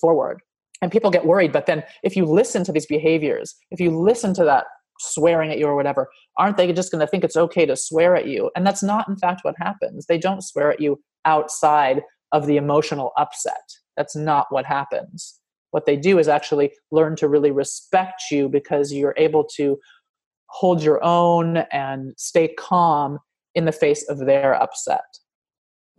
[0.00, 0.40] forward.
[0.82, 4.32] And people get worried but then if you listen to these behaviors if you listen
[4.34, 4.64] to that
[5.00, 6.08] swearing at you or whatever
[6.40, 8.50] aren't they just going to think it's okay to swear at you?
[8.56, 10.06] And that's not in fact what happens.
[10.06, 13.62] They don't swear at you outside of the emotional upset.
[13.96, 15.38] That's not what happens.
[15.72, 19.78] What they do is actually learn to really respect you because you're able to
[20.46, 23.18] hold your own and stay calm
[23.54, 25.04] in the face of their upset.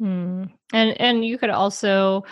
[0.02, 0.52] Mm.
[0.74, 2.24] And and you could also,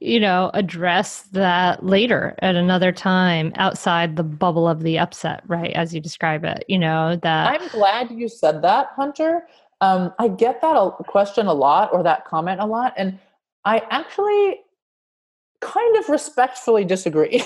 [0.00, 5.72] you know, address that later at another time outside the bubble of the upset, right?
[5.72, 7.60] As you describe it, you know that.
[7.60, 9.46] I'm glad you said that, Hunter.
[9.82, 13.18] Um, I get that a question a lot or that comment a lot, and
[13.64, 14.60] I actually
[15.60, 17.42] kind of respectfully disagree.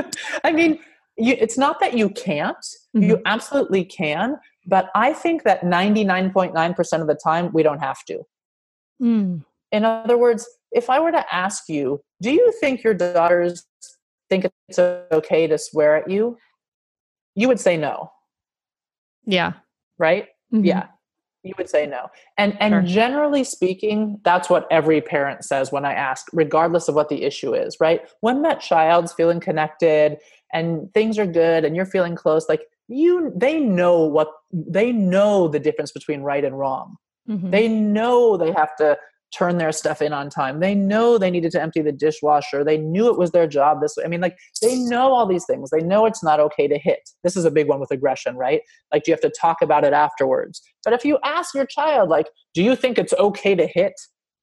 [0.44, 0.78] I mean,
[1.16, 2.56] you, it's not that you can't;
[2.94, 3.02] mm-hmm.
[3.02, 4.36] you absolutely can.
[4.66, 8.20] But I think that 99.9% of the time we don't have to.
[9.02, 9.44] Mm.
[9.72, 13.64] In other words, if I were to ask you, do you think your daughters
[14.28, 16.36] think it's okay to swear at you?
[17.34, 18.10] You would say no.
[19.24, 19.54] Yeah.
[19.98, 20.28] Right?
[20.52, 20.64] Mm-hmm.
[20.64, 20.86] Yeah.
[21.42, 22.08] You would say no.
[22.38, 22.82] And and sure.
[22.82, 27.54] generally speaking, that's what every parent says when I ask, regardless of what the issue
[27.54, 28.00] is, right?
[28.20, 30.18] When that child's feeling connected
[30.54, 35.48] and things are good and you're feeling close, like you they know what they know
[35.48, 36.96] the difference between right and wrong
[37.28, 37.50] Mm-hmm.
[37.50, 38.98] They know they have to
[39.34, 40.60] turn their stuff in on time.
[40.60, 42.62] They know they needed to empty the dishwasher.
[42.64, 44.04] They knew it was their job this way.
[44.04, 45.70] I mean, like they know all these things.
[45.70, 47.00] They know it's not okay to hit.
[47.22, 48.62] This is a big one with aggression, right?
[48.92, 50.62] Like, do you have to talk about it afterwards?
[50.84, 53.94] But if you ask your child, like, do you think it's okay to hit?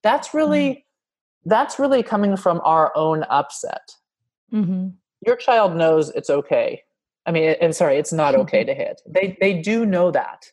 [0.04, 1.50] That's really mm-hmm.
[1.50, 3.88] that's really coming from our own upset.
[4.54, 4.89] Mm-hmm.
[5.26, 6.82] Your child knows it's okay.
[7.26, 9.02] I mean, and sorry, it's not okay to hit.
[9.08, 10.46] They they do know that.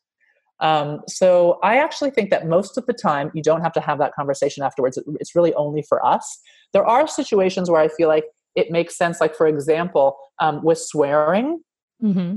[0.60, 3.98] Um, so I actually think that most of the time you don't have to have
[3.98, 4.98] that conversation afterwards.
[5.20, 6.40] It's really only for us.
[6.72, 10.78] There are situations where I feel like it makes sense, like for example, um, with
[10.78, 11.60] swearing.
[12.02, 12.36] Mm-hmm.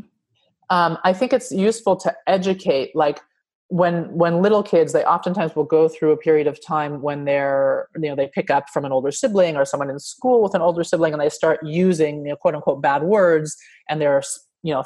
[0.69, 3.19] Um, I think it's useful to educate, like
[3.67, 7.87] when when little kids, they oftentimes will go through a period of time when they're
[7.95, 10.61] you know they pick up from an older sibling or someone in school with an
[10.61, 13.57] older sibling, and they start using you know, quote unquote bad words,
[13.89, 14.21] and they're
[14.63, 14.83] you know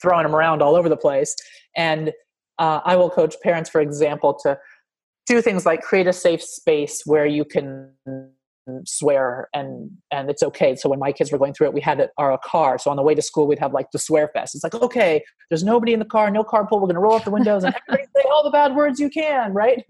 [0.00, 1.34] throwing them around all over the place,
[1.76, 2.12] and
[2.58, 4.58] uh, I will coach parents, for example, to
[5.26, 7.92] do things like create a safe space where you can
[8.84, 10.74] swear and and it's okay.
[10.76, 12.78] So when my kids were going through it we had it our car.
[12.78, 14.54] So on the way to school we'd have like the swear fest.
[14.54, 17.24] It's like okay there's nobody in the car no carpool we're going to roll up
[17.24, 19.84] the windows and say all the bad words you can right?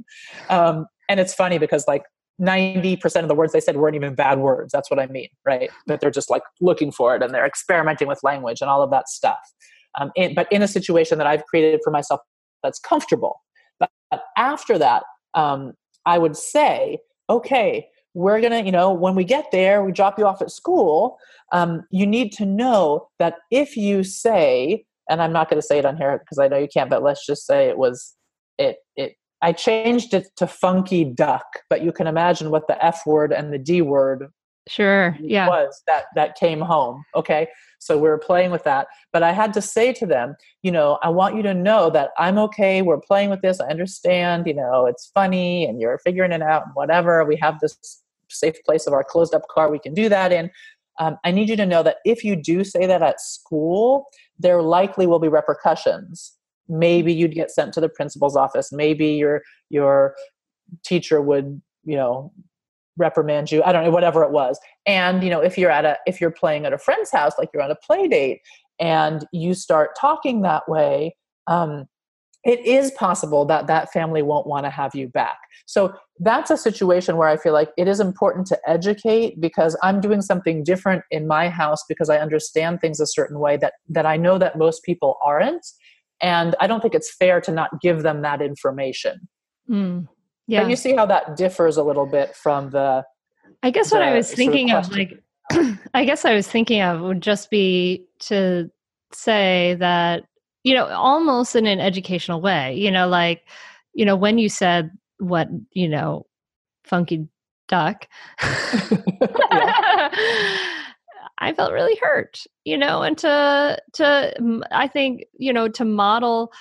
[0.49, 2.03] Um, and it's funny because like
[2.41, 4.71] 90% of the words they said weren't even bad words.
[4.73, 5.71] That's what i mean right?
[5.87, 8.91] That they're just like looking for it and they're experimenting with language and all of
[8.91, 9.41] that stuff.
[9.99, 12.21] Um, in, but in a situation that i've created for myself
[12.63, 13.41] that's comfortable.
[13.79, 13.91] But
[14.37, 15.05] after that,
[15.35, 15.73] um,
[16.07, 16.99] I would say,
[17.29, 21.19] okay, we're gonna, you know, when we get there, we drop you off at school.
[21.53, 25.85] Um, you need to know that if you say, and I'm not to say it
[25.85, 28.15] on here because I know you can't, but let's just say it was
[28.59, 29.15] it it.
[29.41, 33.53] I changed it to funky duck, but you can imagine what the F word and
[33.53, 34.29] the D word
[34.69, 35.49] sure yeah.
[35.49, 37.49] was that that came home okay?
[37.81, 38.89] So we were playing with that.
[39.12, 42.11] But i had to say to them you know i want you to know that
[42.19, 46.33] i'm okay we're playing with this i understand you know it's funny and you're figuring
[46.33, 49.79] it out and whatever we have this safe place of our closed up car we
[49.79, 50.51] can do that in.
[51.01, 54.07] Um, i need you to know that if you do say that at school
[54.39, 56.35] there likely will be repercussions.
[56.69, 60.14] Maybe you'd get sent to the principal's office maybe your your
[60.85, 62.33] teacher would you know
[62.99, 64.59] reprimand you i don't know whatever it was.
[64.87, 67.51] And you know if you're at a if you're playing at a friend's house like
[67.55, 68.41] you're on a play date
[68.79, 71.87] and you start talking that way um,
[72.45, 75.39] it is possible that that family won't want to have you back.
[75.67, 80.01] So that's a situation where i feel like it is important to educate because i'm
[80.01, 84.05] doing something different in my house because i understand things a certain way that that
[84.05, 85.67] i know that most people aren't.
[86.21, 89.29] And i don't think it's fair to not give them that information.
[89.69, 90.09] Mm.
[90.49, 90.63] Yeah.
[90.63, 93.05] But you see how that differs a little bit from the.
[93.63, 95.23] I guess the what I was thinking of, of like,
[95.95, 98.71] I guess I was thinking of would just be to
[99.13, 100.25] say that,
[100.65, 103.43] you know, almost in an educational way, you know, like,
[103.95, 106.27] you know, when you said what, you know,
[106.85, 107.29] funky
[107.69, 108.09] duck.
[111.41, 116.53] I felt really hurt, you know, and to to I think, you know, to model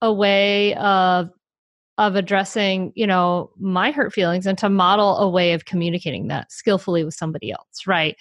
[0.00, 1.30] a way of
[2.02, 6.50] of addressing, you know, my hurt feelings and to model a way of communicating that
[6.50, 8.16] skillfully with somebody else, right?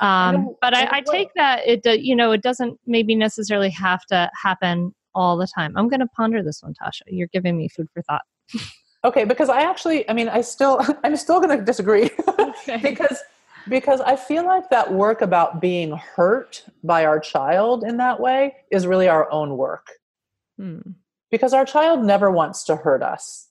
[0.00, 4.30] Um, but I, I take that it, you know, it doesn't maybe necessarily have to
[4.40, 5.72] happen all the time.
[5.76, 7.02] I'm going to ponder this one, Tosha.
[7.06, 8.22] You're giving me food for thought.
[9.04, 12.76] okay, because I actually, I mean, I still, I'm still going to disagree okay.
[12.82, 13.18] because
[13.68, 18.56] because I feel like that work about being hurt by our child in that way
[18.72, 19.86] is really our own work.
[20.58, 20.80] Hmm.
[21.32, 23.48] Because our child never wants to hurt us.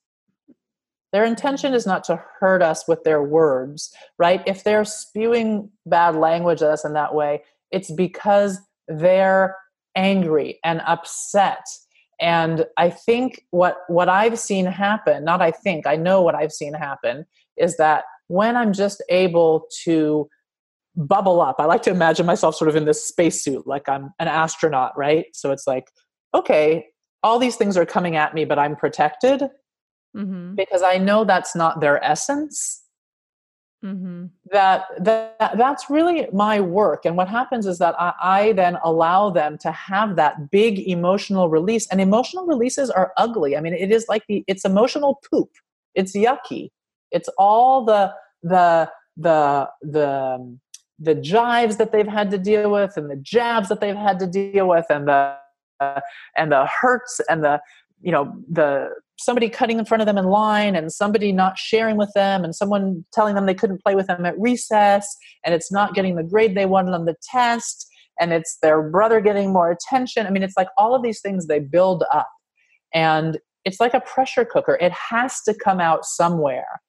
[1.11, 4.41] Their intention is not to hurt us with their words, right?
[4.45, 9.57] If they're spewing bad language at us in that way, it's because they're
[9.95, 11.65] angry and upset.
[12.21, 16.53] And I think what what I've seen happen, not I think, I know what I've
[16.53, 17.25] seen happen
[17.57, 20.29] is that when I'm just able to
[20.95, 24.27] bubble up, I like to imagine myself sort of in this spacesuit, like I'm an
[24.27, 25.25] astronaut, right?
[25.33, 25.91] So it's like,
[26.33, 26.85] okay,
[27.23, 29.41] all these things are coming at me, but I'm protected
[30.15, 30.55] mm-hmm.
[30.55, 32.83] because I know that's not their essence.
[33.83, 34.25] Mm-hmm.
[34.51, 39.31] That, that that's really my work, and what happens is that I, I then allow
[39.31, 41.87] them to have that big emotional release.
[41.87, 43.57] And emotional releases are ugly.
[43.57, 45.49] I mean, it is like the it's emotional poop.
[45.95, 46.69] It's yucky
[47.11, 50.59] it's all the the the the um,
[50.97, 54.27] the jives that they've had to deal with and the jabs that they've had to
[54.27, 55.35] deal with and the
[56.37, 57.61] and the hurts and the
[58.01, 61.95] you know the somebody cutting in front of them in line and somebody not sharing
[61.95, 65.15] with them and someone telling them they couldn't play with them at recess
[65.45, 67.87] and it's not getting the grade they wanted on the test
[68.19, 70.25] and it's their brother getting more attention.
[70.25, 72.29] I mean it's like all of these things they build up.
[72.93, 74.77] And it's like a pressure cooker.
[74.81, 76.81] It has to come out somewhere.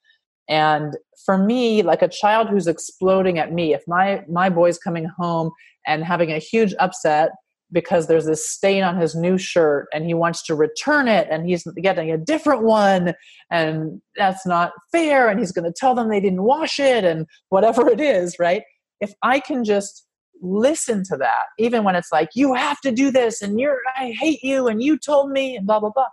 [0.48, 5.06] And for me like a child who's exploding at me if my my boy's coming
[5.18, 5.50] home
[5.86, 7.30] and having a huge upset
[7.72, 11.48] because there's this stain on his new shirt and he wants to return it and
[11.48, 13.14] he's getting a different one
[13.50, 17.26] and that's not fair and he's going to tell them they didn't wash it and
[17.48, 18.62] whatever it is right?
[19.00, 20.06] If i can just
[20.42, 24.10] listen to that even when it's like you have to do this and you're i
[24.10, 26.08] hate you and you told me and blah blah blah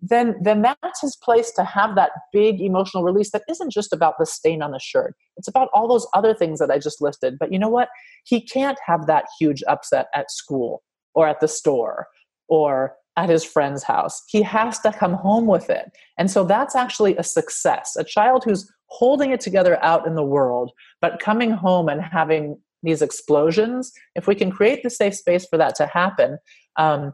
[0.00, 4.14] then then that's his place to have that big emotional release that isn't just about
[4.18, 5.14] the stain on the shirt.
[5.36, 7.36] It's about all those other things that i just listed.
[7.38, 7.88] But you know what?
[8.24, 10.82] He can't have that huge upset at school
[11.16, 12.06] or at the store
[12.48, 14.22] or at his friend's house.
[14.28, 15.90] He has to come home with it.
[16.16, 17.96] And so that's actually a success.
[17.98, 22.56] A child who's holding it together out in the world but coming home and having
[22.84, 26.38] these explosions if we can create the safe space for that to happen
[26.76, 27.12] um,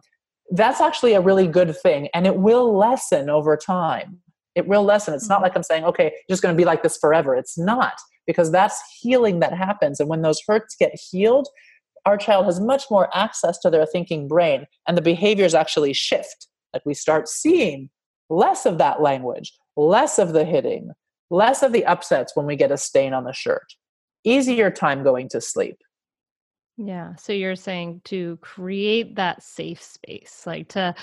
[0.52, 2.08] that's actually a really good thing.
[2.14, 4.18] And it will lessen over time.
[4.54, 5.14] It will lessen.
[5.14, 5.44] It's not mm-hmm.
[5.44, 7.34] like i'm saying okay just going to be like this forever.
[7.34, 7.94] It's not
[8.26, 9.98] because that's healing that happens.
[9.98, 11.48] And when those hurts get healed
[12.04, 16.48] our child has much more access to their thinking brain and the behaviors actually shift
[16.72, 17.90] like we start seeing
[18.30, 20.90] less of that language less of the hitting
[21.30, 23.74] less of the upsets when we get a stain on the shirt
[24.24, 25.76] easier time going to sleep
[26.76, 27.14] yeah.
[27.16, 30.94] So you're saying to create that safe space, like to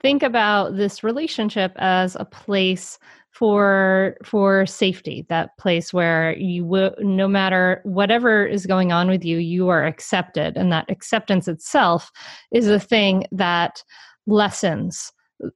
[0.00, 2.98] think about this relationship as a place
[3.36, 9.26] for for safety that place where you will no matter whatever is going on with
[9.26, 12.10] you you are accepted and that acceptance itself
[12.50, 13.84] is a thing that
[14.26, 15.12] lessens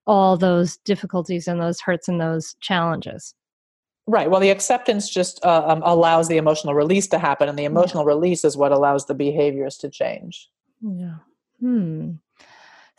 [0.07, 3.35] all those difficulties and those hurts and those challenges
[4.07, 4.29] Right.
[4.29, 8.03] Well, the acceptance just uh, um, allows the emotional release to happen, and the emotional
[8.03, 8.09] yeah.
[8.09, 10.49] release is what allows the behaviors to change.
[10.81, 11.17] Yeah.
[11.61, 12.15] Hmm.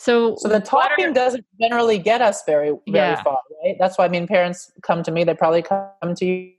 [0.02, 3.22] So, so the talking are, doesn't generally get us very, very yeah.
[3.22, 3.76] far, right?
[3.78, 6.54] That's why I mean, parents come to me; they probably come to you,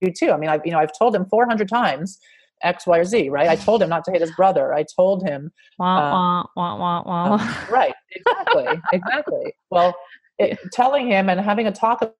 [0.00, 0.32] you too.
[0.32, 2.18] I mean, I've you know I've told him 400 times
[2.62, 3.48] X, Y, or Z, right?
[3.48, 4.74] I told him not to hit his brother.
[4.74, 7.94] I told him, wah, um, wah, wah, wah, um, right?
[8.10, 9.54] Exactly, exactly.
[9.70, 9.94] Well,
[10.40, 12.12] it, telling him and having a talk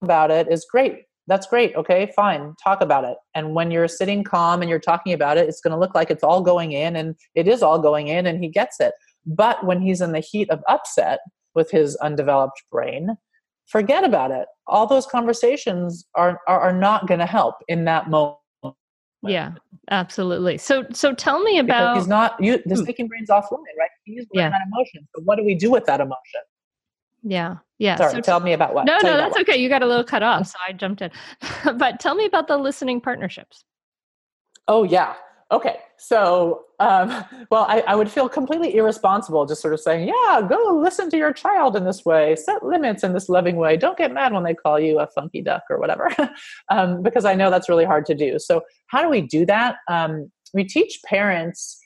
[0.00, 1.02] about it is great.
[1.26, 1.74] That's great.
[1.74, 2.54] Okay, fine.
[2.62, 3.16] Talk about it.
[3.34, 6.10] And when you're sitting calm and you're talking about it, it's going to look like
[6.10, 8.94] it's all going in and it is all going in and he gets it.
[9.26, 11.20] But when he's in the heat of upset
[11.54, 13.16] with his undeveloped brain,
[13.66, 14.46] forget about it.
[14.66, 18.38] All those conversations are are, are not going to help in that moment.
[19.22, 19.52] Yeah,
[19.90, 20.58] absolutely.
[20.58, 22.84] So so tell me about because he's not you the hmm.
[22.84, 23.90] thinking brain's offline, right?
[24.04, 24.50] He's yeah.
[24.50, 25.06] that emotion.
[25.16, 26.42] So what do we do with that emotion?
[27.22, 27.56] Yeah.
[27.78, 27.96] Yeah.
[27.96, 28.86] Sorry, so tell me about what.
[28.86, 29.56] No, no, that's okay.
[29.56, 31.10] You got a little cut off, so I jumped in.
[31.76, 33.64] but tell me about the listening partnerships.
[34.68, 35.14] Oh yeah.
[35.52, 40.42] Okay, so um, well, I, I, would feel completely irresponsible just sort of saying, "Yeah,
[40.48, 43.76] go listen to your child in this way, set limits in this loving way.
[43.76, 46.10] Don't get mad when they call you a funky duck or whatever,"
[46.70, 48.38] um, because I know that's really hard to do.
[48.38, 49.76] So, how do we do that?
[49.88, 51.78] Um, we teach parents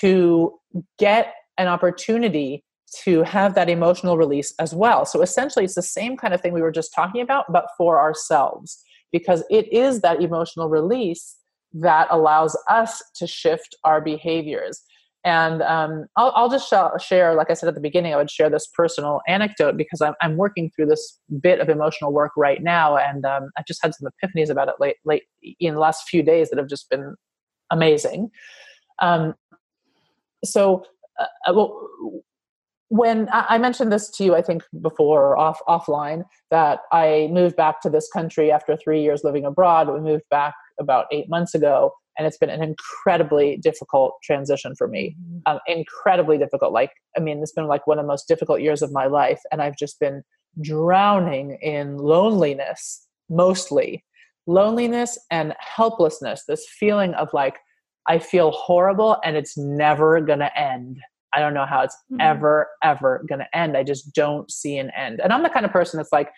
[0.00, 0.52] to
[0.98, 2.64] get an opportunity
[3.04, 5.06] to have that emotional release as well.
[5.06, 7.98] So, essentially, it's the same kind of thing we were just talking about, but for
[7.98, 8.78] ourselves,
[9.10, 11.36] because it is that emotional release
[11.80, 14.82] that allows us to shift our behaviors.
[15.24, 18.30] And um, I'll, I'll, just sh- share, like I said at the beginning, I would
[18.30, 22.62] share this personal anecdote because I'm, I'm working through this bit of emotional work right
[22.62, 25.24] now, and um, I just had some epiphanies about it late, late
[25.58, 27.16] in the last few days that have just been
[27.72, 28.30] amazing.
[29.02, 29.34] Um,
[30.44, 30.84] so,
[31.18, 31.88] uh, well,
[32.88, 36.22] when I mentioned this to you, I think before off offline
[36.52, 39.92] that I moved back to this country after three years living abroad.
[39.92, 44.88] We moved back about eight months ago, and it's been an incredibly difficult transition for
[44.88, 45.16] me.
[45.20, 45.38] Mm-hmm.
[45.46, 46.72] Um, incredibly difficult.
[46.72, 49.40] Like, I mean, it's been like one of the most difficult years of my life,
[49.52, 50.22] and I've just been
[50.62, 54.04] drowning in loneliness, mostly
[54.46, 56.44] loneliness and helplessness.
[56.46, 57.58] This feeling of like
[58.08, 60.98] I feel horrible, and it's never gonna end.
[61.36, 62.20] I don't know how it's mm-hmm.
[62.20, 63.76] ever, ever going to end.
[63.76, 65.20] I just don't see an end.
[65.20, 66.30] And I'm the kind of person that's like,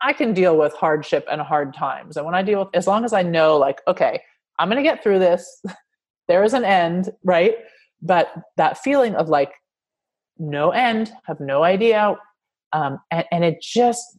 [0.00, 2.16] I can deal with hardship and hard times.
[2.16, 4.22] And when I deal with, as long as I know, like, okay,
[4.58, 5.62] I'm going to get through this,
[6.28, 7.56] there is an end, right?
[8.00, 9.52] But that feeling of like,
[10.38, 12.16] no end, have no idea.
[12.72, 14.18] Um, and, and it just,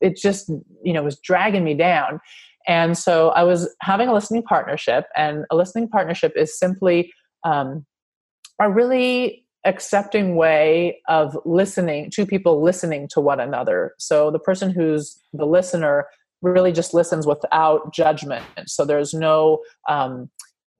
[0.00, 0.48] it just,
[0.82, 2.20] you know, was dragging me down.
[2.66, 7.12] And so I was having a listening partnership, and a listening partnership is simply
[7.44, 7.84] um,
[8.60, 13.94] a really accepting way of listening two people listening to one another.
[13.98, 16.06] So the person who's the listener
[16.42, 18.44] really just listens without judgment.
[18.66, 20.30] So there's no um,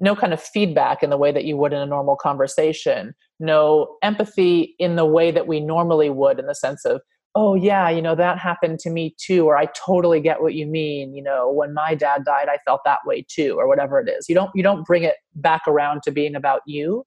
[0.03, 3.15] no kind of feedback in the way that you would in a normal conversation.
[3.39, 7.03] No empathy in the way that we normally would in the sense of
[7.37, 10.67] oh yeah you know that happened to me too or i totally get what you
[10.67, 14.09] mean you know when my dad died i felt that way too or whatever it
[14.09, 14.29] is.
[14.29, 17.05] You don't you don't bring it back around to being about you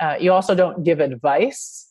[0.00, 1.90] uh, you also don't give advice.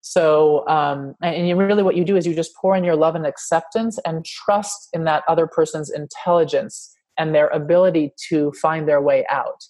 [0.00, 3.14] So, um, and you really what you do is you just pour in your love
[3.14, 9.00] and acceptance and trust in that other person's intelligence and their ability to find their
[9.00, 9.64] way out.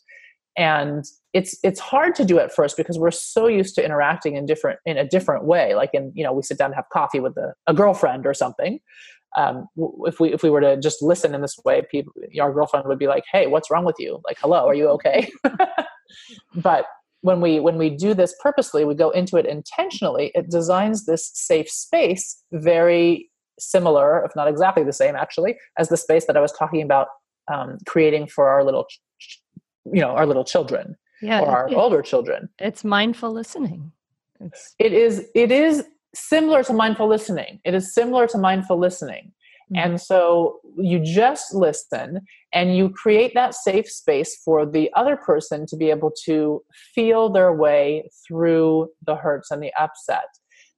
[0.57, 4.47] And it's it's hard to do at first because we're so used to interacting in
[4.47, 5.75] different in a different way.
[5.75, 8.35] Like in you know we sit down and have coffee with a, a girlfriend or
[8.35, 8.81] something.
[9.37, 9.67] Um,
[10.05, 13.01] if we if we were to just listen in this way, people our girlfriend would
[13.01, 14.21] be like, "Hey, what's wrong with you?
[14.25, 15.29] Like, hello, are you okay?"
[16.55, 16.87] but
[17.25, 21.31] when we when we do this purposely we go into it intentionally it designs this
[21.35, 26.41] safe space very similar if not exactly the same actually as the space that i
[26.41, 27.09] was talking about
[27.53, 28.87] um, creating for our little
[29.93, 32.49] you know our little children yeah, or our it, older children.
[32.59, 33.93] it's mindful listening.
[34.41, 34.75] It's...
[34.79, 37.61] it is it is similar to mindful listening.
[37.65, 39.33] It is similar to mindful listening
[39.73, 39.77] Mm-hmm.
[39.93, 42.21] And so you just listen
[42.53, 46.63] and you create that safe space for the other person to be able to
[46.95, 50.29] feel their way through the hurts and the upset.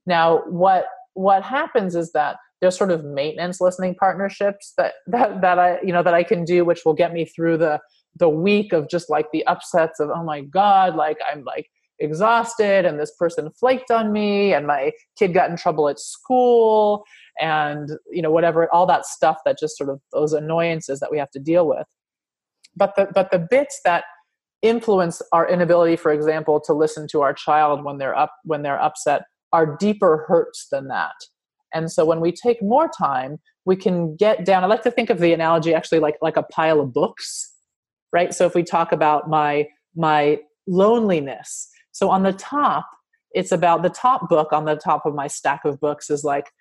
[0.05, 5.59] Now, what what happens is that there's sort of maintenance listening partnerships that that that
[5.59, 7.79] I you know that I can do which will get me through the
[8.15, 11.69] the week of just like the upsets of oh my god like I'm like
[11.99, 17.03] exhausted and this person flaked on me and my kid got in trouble at school
[17.39, 21.17] and you know whatever all that stuff that just sort of those annoyances that we
[21.17, 21.85] have to deal with.
[22.75, 24.05] But the but the bits that
[24.61, 28.81] influence our inability for example to listen to our child when they're up when they're
[28.81, 29.23] upset
[29.53, 31.15] are deeper hurts than that.
[31.73, 35.09] And so when we take more time we can get down i like to think
[35.09, 37.53] of the analogy actually like like a pile of books
[38.13, 38.33] right?
[38.33, 42.87] So if we talk about my my loneliness so on the top
[43.31, 46.51] it's about the top book on the top of my stack of books is like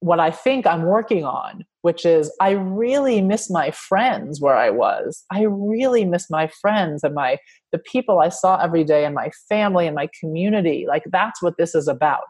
[0.00, 4.70] what I think I'm working on, which is I really miss my friends where I
[4.70, 5.24] was.
[5.30, 7.38] I really miss my friends and my
[7.72, 10.86] the people I saw every day and my family and my community.
[10.88, 12.28] Like that's what this is about.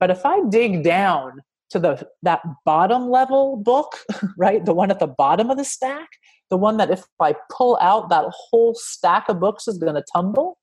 [0.00, 3.98] But if I dig down to the that bottom level book,
[4.38, 4.64] right?
[4.64, 6.08] The one at the bottom of the stack,
[6.50, 10.04] the one that if I pull out that whole stack of books is going to
[10.12, 10.58] tumble.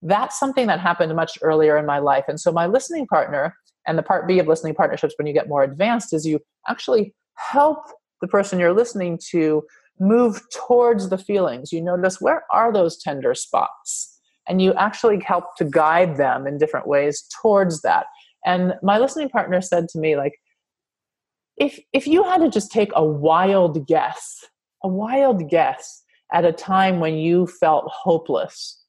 [0.00, 2.24] That's something that happened much earlier in my life.
[2.28, 3.56] And so my listening partner
[3.88, 7.14] and the part B of listening partnerships, when you get more advanced, is you actually
[7.34, 7.78] help
[8.20, 9.62] the person you're listening to
[9.98, 11.72] move towards the feelings.
[11.72, 14.20] You notice where are those tender spots?
[14.46, 18.06] And you actually help to guide them in different ways towards that.
[18.44, 20.34] And my listening partner said to me, like,
[21.56, 24.44] if if you had to just take a wild guess,
[24.84, 28.84] a wild guess at a time when you felt hopeless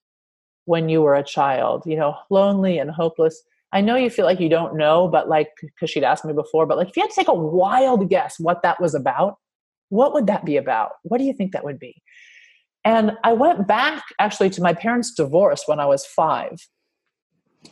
[0.66, 3.41] when you were a child, you know, lonely and hopeless.
[3.72, 6.65] I know you feel like you don't know, but like, because she'd asked me before,
[6.65, 9.36] but like, if you had to take a wild guess what that was about,
[9.89, 10.91] what would that be about?
[11.03, 12.01] What do you think that would be?
[12.84, 16.57] And I went back actually to my parents' divorce when I was five.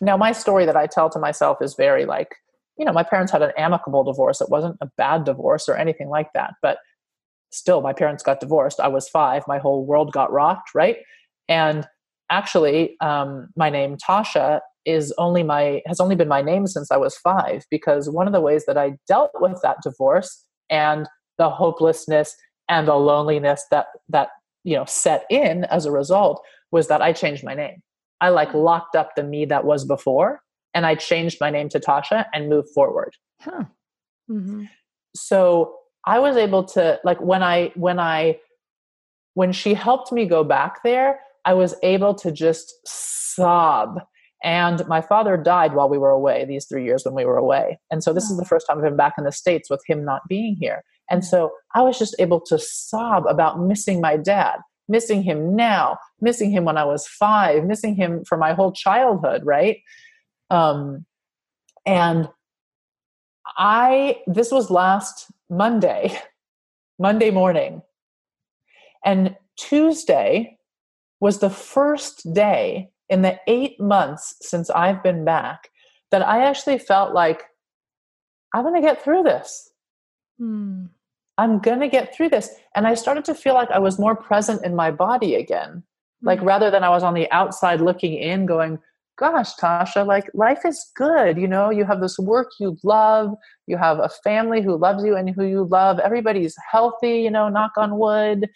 [0.01, 2.35] Now, my story that I tell to myself is very like,
[2.77, 4.41] you know, my parents had an amicable divorce.
[4.41, 6.53] It wasn't a bad divorce or anything like that.
[6.61, 6.77] But
[7.51, 8.79] still, my parents got divorced.
[8.79, 9.43] I was five.
[9.47, 10.97] My whole world got rocked, right?
[11.47, 11.87] And
[12.29, 16.97] actually, um, my name Tosha is only my has only been my name since I
[16.97, 21.07] was five because one of the ways that I dealt with that divorce and
[21.37, 22.35] the hopelessness
[22.69, 24.29] and the loneliness that that
[24.63, 27.81] you know set in as a result was that I changed my name.
[28.21, 28.57] I like hmm.
[28.59, 30.41] locked up the me that was before
[30.73, 33.13] and I changed my name to Tosha and moved forward.
[33.41, 33.63] Huh.
[34.29, 34.65] Mm-hmm.
[35.15, 35.75] So
[36.05, 38.39] I was able to like when I when I
[39.33, 44.01] when she helped me go back there, I was able to just sob.
[44.43, 47.79] And my father died while we were away, these three years when we were away.
[47.89, 50.03] And so this is the first time I've been back in the States with him
[50.03, 50.83] not being here.
[51.09, 54.57] And so I was just able to sob about missing my dad,
[54.89, 59.43] missing him now, missing him when I was five, missing him for my whole childhood,
[59.45, 59.77] right?
[60.49, 61.05] Um,
[61.85, 62.27] and
[63.57, 66.19] I, this was last Monday,
[66.99, 67.81] Monday morning.
[69.05, 70.56] And Tuesday
[71.19, 75.69] was the first day in the eight months since I've been back
[76.11, 77.43] that I actually felt like
[78.53, 79.69] I'm going to get through this.
[80.39, 80.85] Hmm.
[81.37, 82.49] I'm going to get through this.
[82.75, 85.83] And I started to feel like I was more present in my body again.
[86.21, 86.45] Like hmm.
[86.45, 88.79] rather than I was on the outside looking in, going,
[89.17, 91.37] gosh, Tosha, like life is good.
[91.37, 93.33] You know, you have this work you love,
[93.65, 95.99] you have a family who loves you and who you love.
[95.99, 98.47] Everybody's healthy, you know, knock on wood.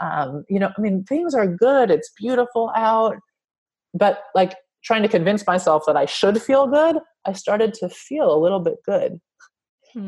[0.00, 1.90] Um, you know, I mean, things are good.
[1.90, 3.16] It's beautiful out.
[3.94, 8.34] But like trying to convince myself that I should feel good, I started to feel
[8.34, 9.20] a little bit good.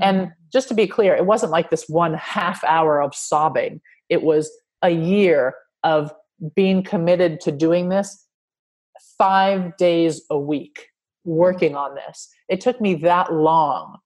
[0.01, 0.24] And hmm.
[0.53, 3.80] just to be clear, it wasn't like this one half hour of sobbing.
[4.09, 4.51] It was
[4.82, 6.12] a year of
[6.57, 8.26] being committed to doing this
[9.18, 10.87] five days a week
[11.24, 12.28] working on this.
[12.49, 13.99] It took me that long,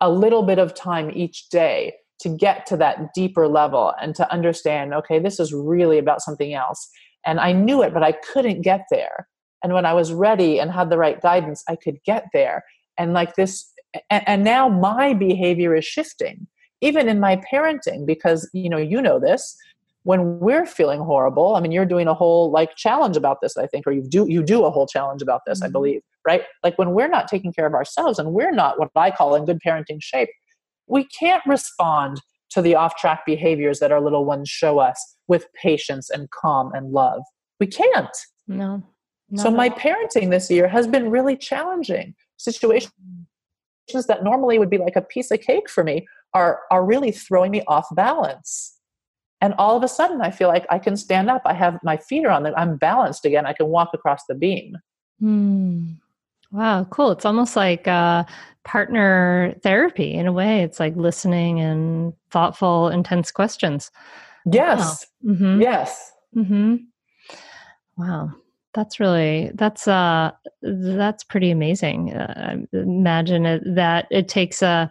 [0.00, 4.30] a little bit of time each day to get to that deeper level and to
[4.32, 6.88] understand okay, this is really about something else.
[7.26, 9.28] And I knew it, but I couldn't get there.
[9.62, 12.64] And when I was ready and had the right guidance, I could get there.
[12.98, 13.72] And like this,
[14.10, 16.46] and, and now my behavior is shifting,
[16.80, 19.56] even in my parenting, because you know, you know this
[20.04, 23.66] when we're feeling horrible i mean you're doing a whole like challenge about this i
[23.66, 25.66] think or you do you do a whole challenge about this mm-hmm.
[25.66, 28.90] i believe right like when we're not taking care of ourselves and we're not what
[28.94, 30.28] i call in good parenting shape
[30.86, 32.20] we can't respond
[32.50, 36.72] to the off track behaviors that our little ones show us with patience and calm
[36.72, 37.22] and love.
[37.58, 38.16] We can't.
[38.46, 38.82] No
[39.36, 42.14] so my parenting this year has been really challenging.
[42.36, 42.92] Situations
[44.08, 47.50] that normally would be like a piece of cake for me are are really throwing
[47.50, 48.76] me off balance.
[49.40, 51.42] And all of a sudden i feel like i can stand up.
[51.44, 53.46] I have my feet are on them i'm balanced again.
[53.46, 54.76] I can walk across the beam.
[55.20, 55.92] Hmm.
[56.50, 57.10] wow cool.
[57.12, 58.24] It's almost like uh,
[58.64, 63.90] partner therapy in a way it's like listening and thoughtful intense questions
[64.50, 65.32] yes wow.
[65.32, 65.60] mm-hmm.
[65.60, 66.76] yes mm-hmm.
[67.96, 68.30] wow
[68.72, 70.30] that's really that's uh
[70.62, 74.90] that's pretty amazing uh, imagine it, that it takes a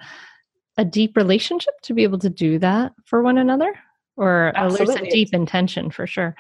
[0.78, 3.74] a deep relationship to be able to do that for one another
[4.18, 4.96] or Absolutely.
[4.96, 6.36] at least a deep intention for sure.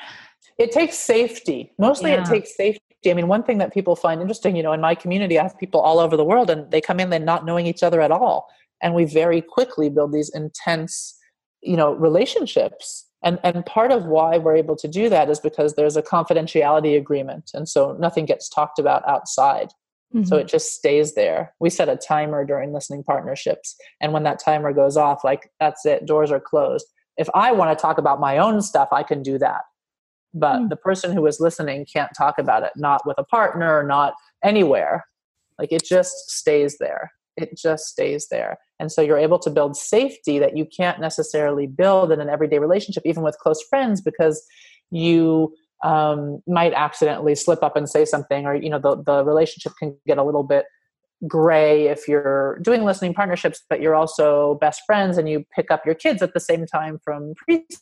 [0.57, 1.71] It takes safety.
[1.77, 2.21] Mostly yeah.
[2.21, 2.92] it takes safety.
[3.11, 5.57] I mean, one thing that people find interesting, you know, in my community, I have
[5.57, 8.11] people all over the world and they come in they're not knowing each other at
[8.11, 8.47] all.
[8.81, 11.17] And we very quickly build these intense,
[11.61, 13.07] you know, relationships.
[13.23, 16.97] And, and part of why we're able to do that is because there's a confidentiality
[16.97, 17.51] agreement.
[17.53, 19.69] And so nothing gets talked about outside.
[20.13, 20.25] Mm-hmm.
[20.25, 21.53] So it just stays there.
[21.59, 23.75] We set a timer during listening partnerships.
[24.01, 26.85] And when that timer goes off, like that's it, doors are closed
[27.17, 29.61] if I want to talk about my own stuff, I can do that.
[30.33, 30.69] But mm.
[30.69, 34.13] the person who is listening can't talk about it, not with a partner, not
[34.43, 35.05] anywhere.
[35.59, 37.11] Like it just stays there.
[37.37, 38.57] It just stays there.
[38.79, 42.59] And so you're able to build safety that you can't necessarily build in an everyday
[42.59, 44.43] relationship, even with close friends, because
[44.91, 45.53] you
[45.83, 49.97] um, might accidentally slip up and say something, or you know the the relationship can
[50.07, 50.65] get a little bit
[51.27, 55.85] gray if you're doing listening partnerships, but you're also best friends and you pick up
[55.85, 57.77] your kids at the same time from preschool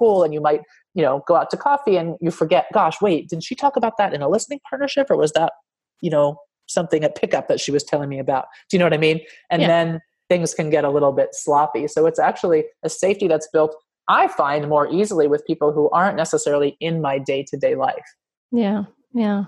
[0.00, 0.60] and you might,
[0.94, 3.96] you know, go out to coffee and you forget, gosh, wait, did she talk about
[3.98, 5.52] that in a listening partnership or was that,
[6.00, 6.36] you know,
[6.66, 8.46] something at pickup that she was telling me about?
[8.68, 9.20] Do you know what I mean?
[9.50, 9.68] And yeah.
[9.68, 11.88] then things can get a little bit sloppy.
[11.88, 13.74] So it's actually a safety that's built
[14.08, 18.16] I find more easily with people who aren't necessarily in my day to day life.
[18.50, 18.84] Yeah.
[19.12, 19.44] Yeah.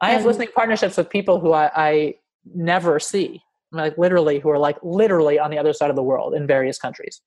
[0.00, 2.14] I have And- listening partnerships with people who I, I
[2.54, 3.42] never see,
[3.72, 6.78] like literally, who are like literally on the other side of the world in various
[6.78, 7.20] countries.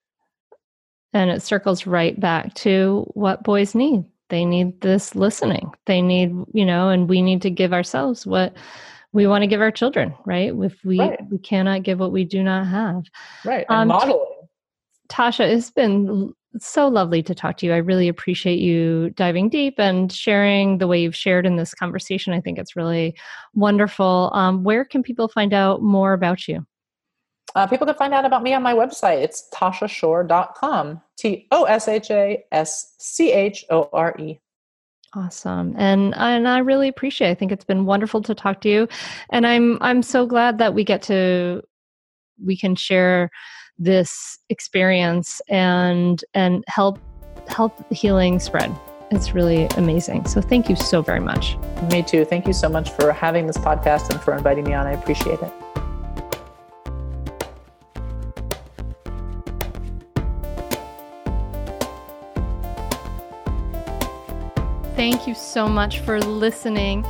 [1.14, 4.06] And it circles right back to what boys need.
[4.30, 5.72] They need this listening.
[5.85, 8.56] They need, you know, and we need to give ourselves what
[9.11, 10.52] we want to give our children, right?
[10.52, 11.19] If we Right.
[11.30, 13.03] we cannot give what we do not have.
[13.45, 13.65] Right.
[13.69, 14.26] And Um, modeling.
[15.10, 17.73] Tosha, it's been so lovely to talk to you.
[17.73, 22.34] I really appreciate you diving deep and sharing the way you've shared in this conversation.
[22.34, 23.15] I think it's really
[23.53, 24.31] wonderful.
[24.34, 26.65] Um, where can people find out more about you?
[27.55, 29.21] Uh, people can find out about me on my website.
[29.21, 31.01] It's toshaschore.com.
[31.17, 34.39] T O S H A S C H O R E.
[35.15, 35.75] Awesome.
[35.77, 37.30] And and I really appreciate.
[37.30, 37.31] It.
[37.31, 38.88] I think it's been wonderful to talk to you.
[39.30, 41.61] And I'm I'm so glad that we get to
[42.43, 43.30] we can share
[43.77, 46.99] this experience and and help
[47.47, 48.75] help healing spread.
[49.11, 50.25] It's really amazing.
[50.25, 51.55] So thank you so very much.
[51.91, 52.25] Me too.
[52.25, 54.88] Thank you so much for having this podcast and for inviting me on.
[54.88, 55.62] I appreciate it.
[65.03, 67.05] Thank you so much for listening.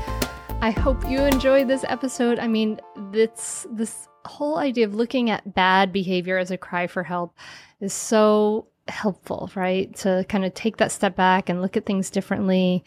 [0.62, 2.40] I hope you enjoyed this episode.
[2.40, 7.04] I mean, this this whole idea of looking at bad behavior as a cry for
[7.04, 7.38] help
[7.80, 9.96] is so helpful, right?
[9.98, 12.84] To kind of take that step back and look at things differently.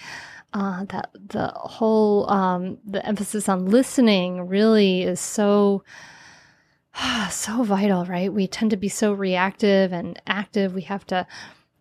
[0.53, 5.85] Uh, that the whole um, the emphasis on listening really is so
[7.31, 8.33] so vital, right?
[8.33, 10.75] We tend to be so reactive and active.
[10.75, 11.29] We have to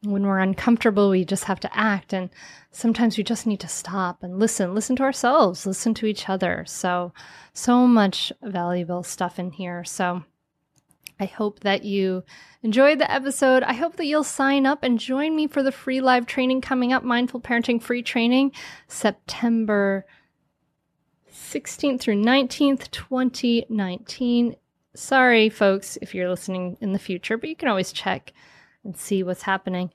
[0.05, 2.13] when we're uncomfortable, we just have to act.
[2.13, 2.29] And
[2.71, 6.63] sometimes we just need to stop and listen, listen to ourselves, listen to each other.
[6.67, 7.13] So,
[7.53, 9.83] so much valuable stuff in here.
[9.83, 10.23] So,
[11.19, 12.23] I hope that you
[12.61, 13.63] enjoyed the episode.
[13.63, 16.91] I hope that you'll sign up and join me for the free live training coming
[16.91, 18.51] up Mindful Parenting Free Training,
[18.87, 20.05] September
[21.31, 24.55] 16th through 19th, 2019.
[24.93, 28.33] Sorry, folks, if you're listening in the future, but you can always check
[28.85, 29.91] and see what's happening.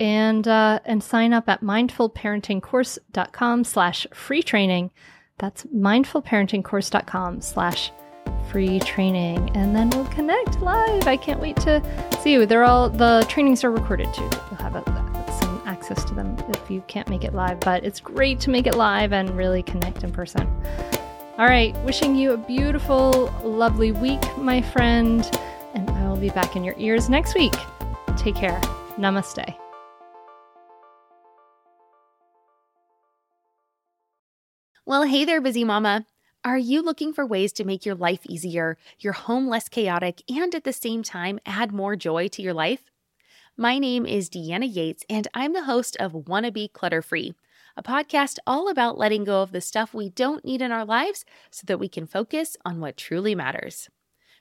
[0.00, 4.90] And uh, and sign up at mindfulparentingcourse.com slash free training.
[5.38, 7.92] That's mindfulparentingcourse.com slash
[8.50, 9.56] free training.
[9.56, 11.06] And then we'll connect live.
[11.06, 11.80] I can't wait to
[12.20, 12.46] see you.
[12.46, 14.22] They're all the trainings are recorded too.
[14.22, 14.82] You'll have a,
[15.40, 18.66] some access to them if you can't make it live but it's great to make
[18.66, 20.48] it live and really connect in person.
[21.38, 21.76] All right.
[21.84, 25.24] Wishing you a beautiful lovely week my friend.
[25.74, 27.54] And i will be back in your ears next week
[28.16, 28.60] Take care.
[28.98, 29.54] Namaste.
[34.86, 36.06] Well, hey there, busy mama.
[36.44, 40.54] Are you looking for ways to make your life easier, your home less chaotic, and
[40.54, 42.90] at the same time add more joy to your life?
[43.56, 47.34] My name is Deanna Yates, and I'm the host of Wanna Be Clutter Free,
[47.78, 51.24] a podcast all about letting go of the stuff we don't need in our lives
[51.50, 53.88] so that we can focus on what truly matters.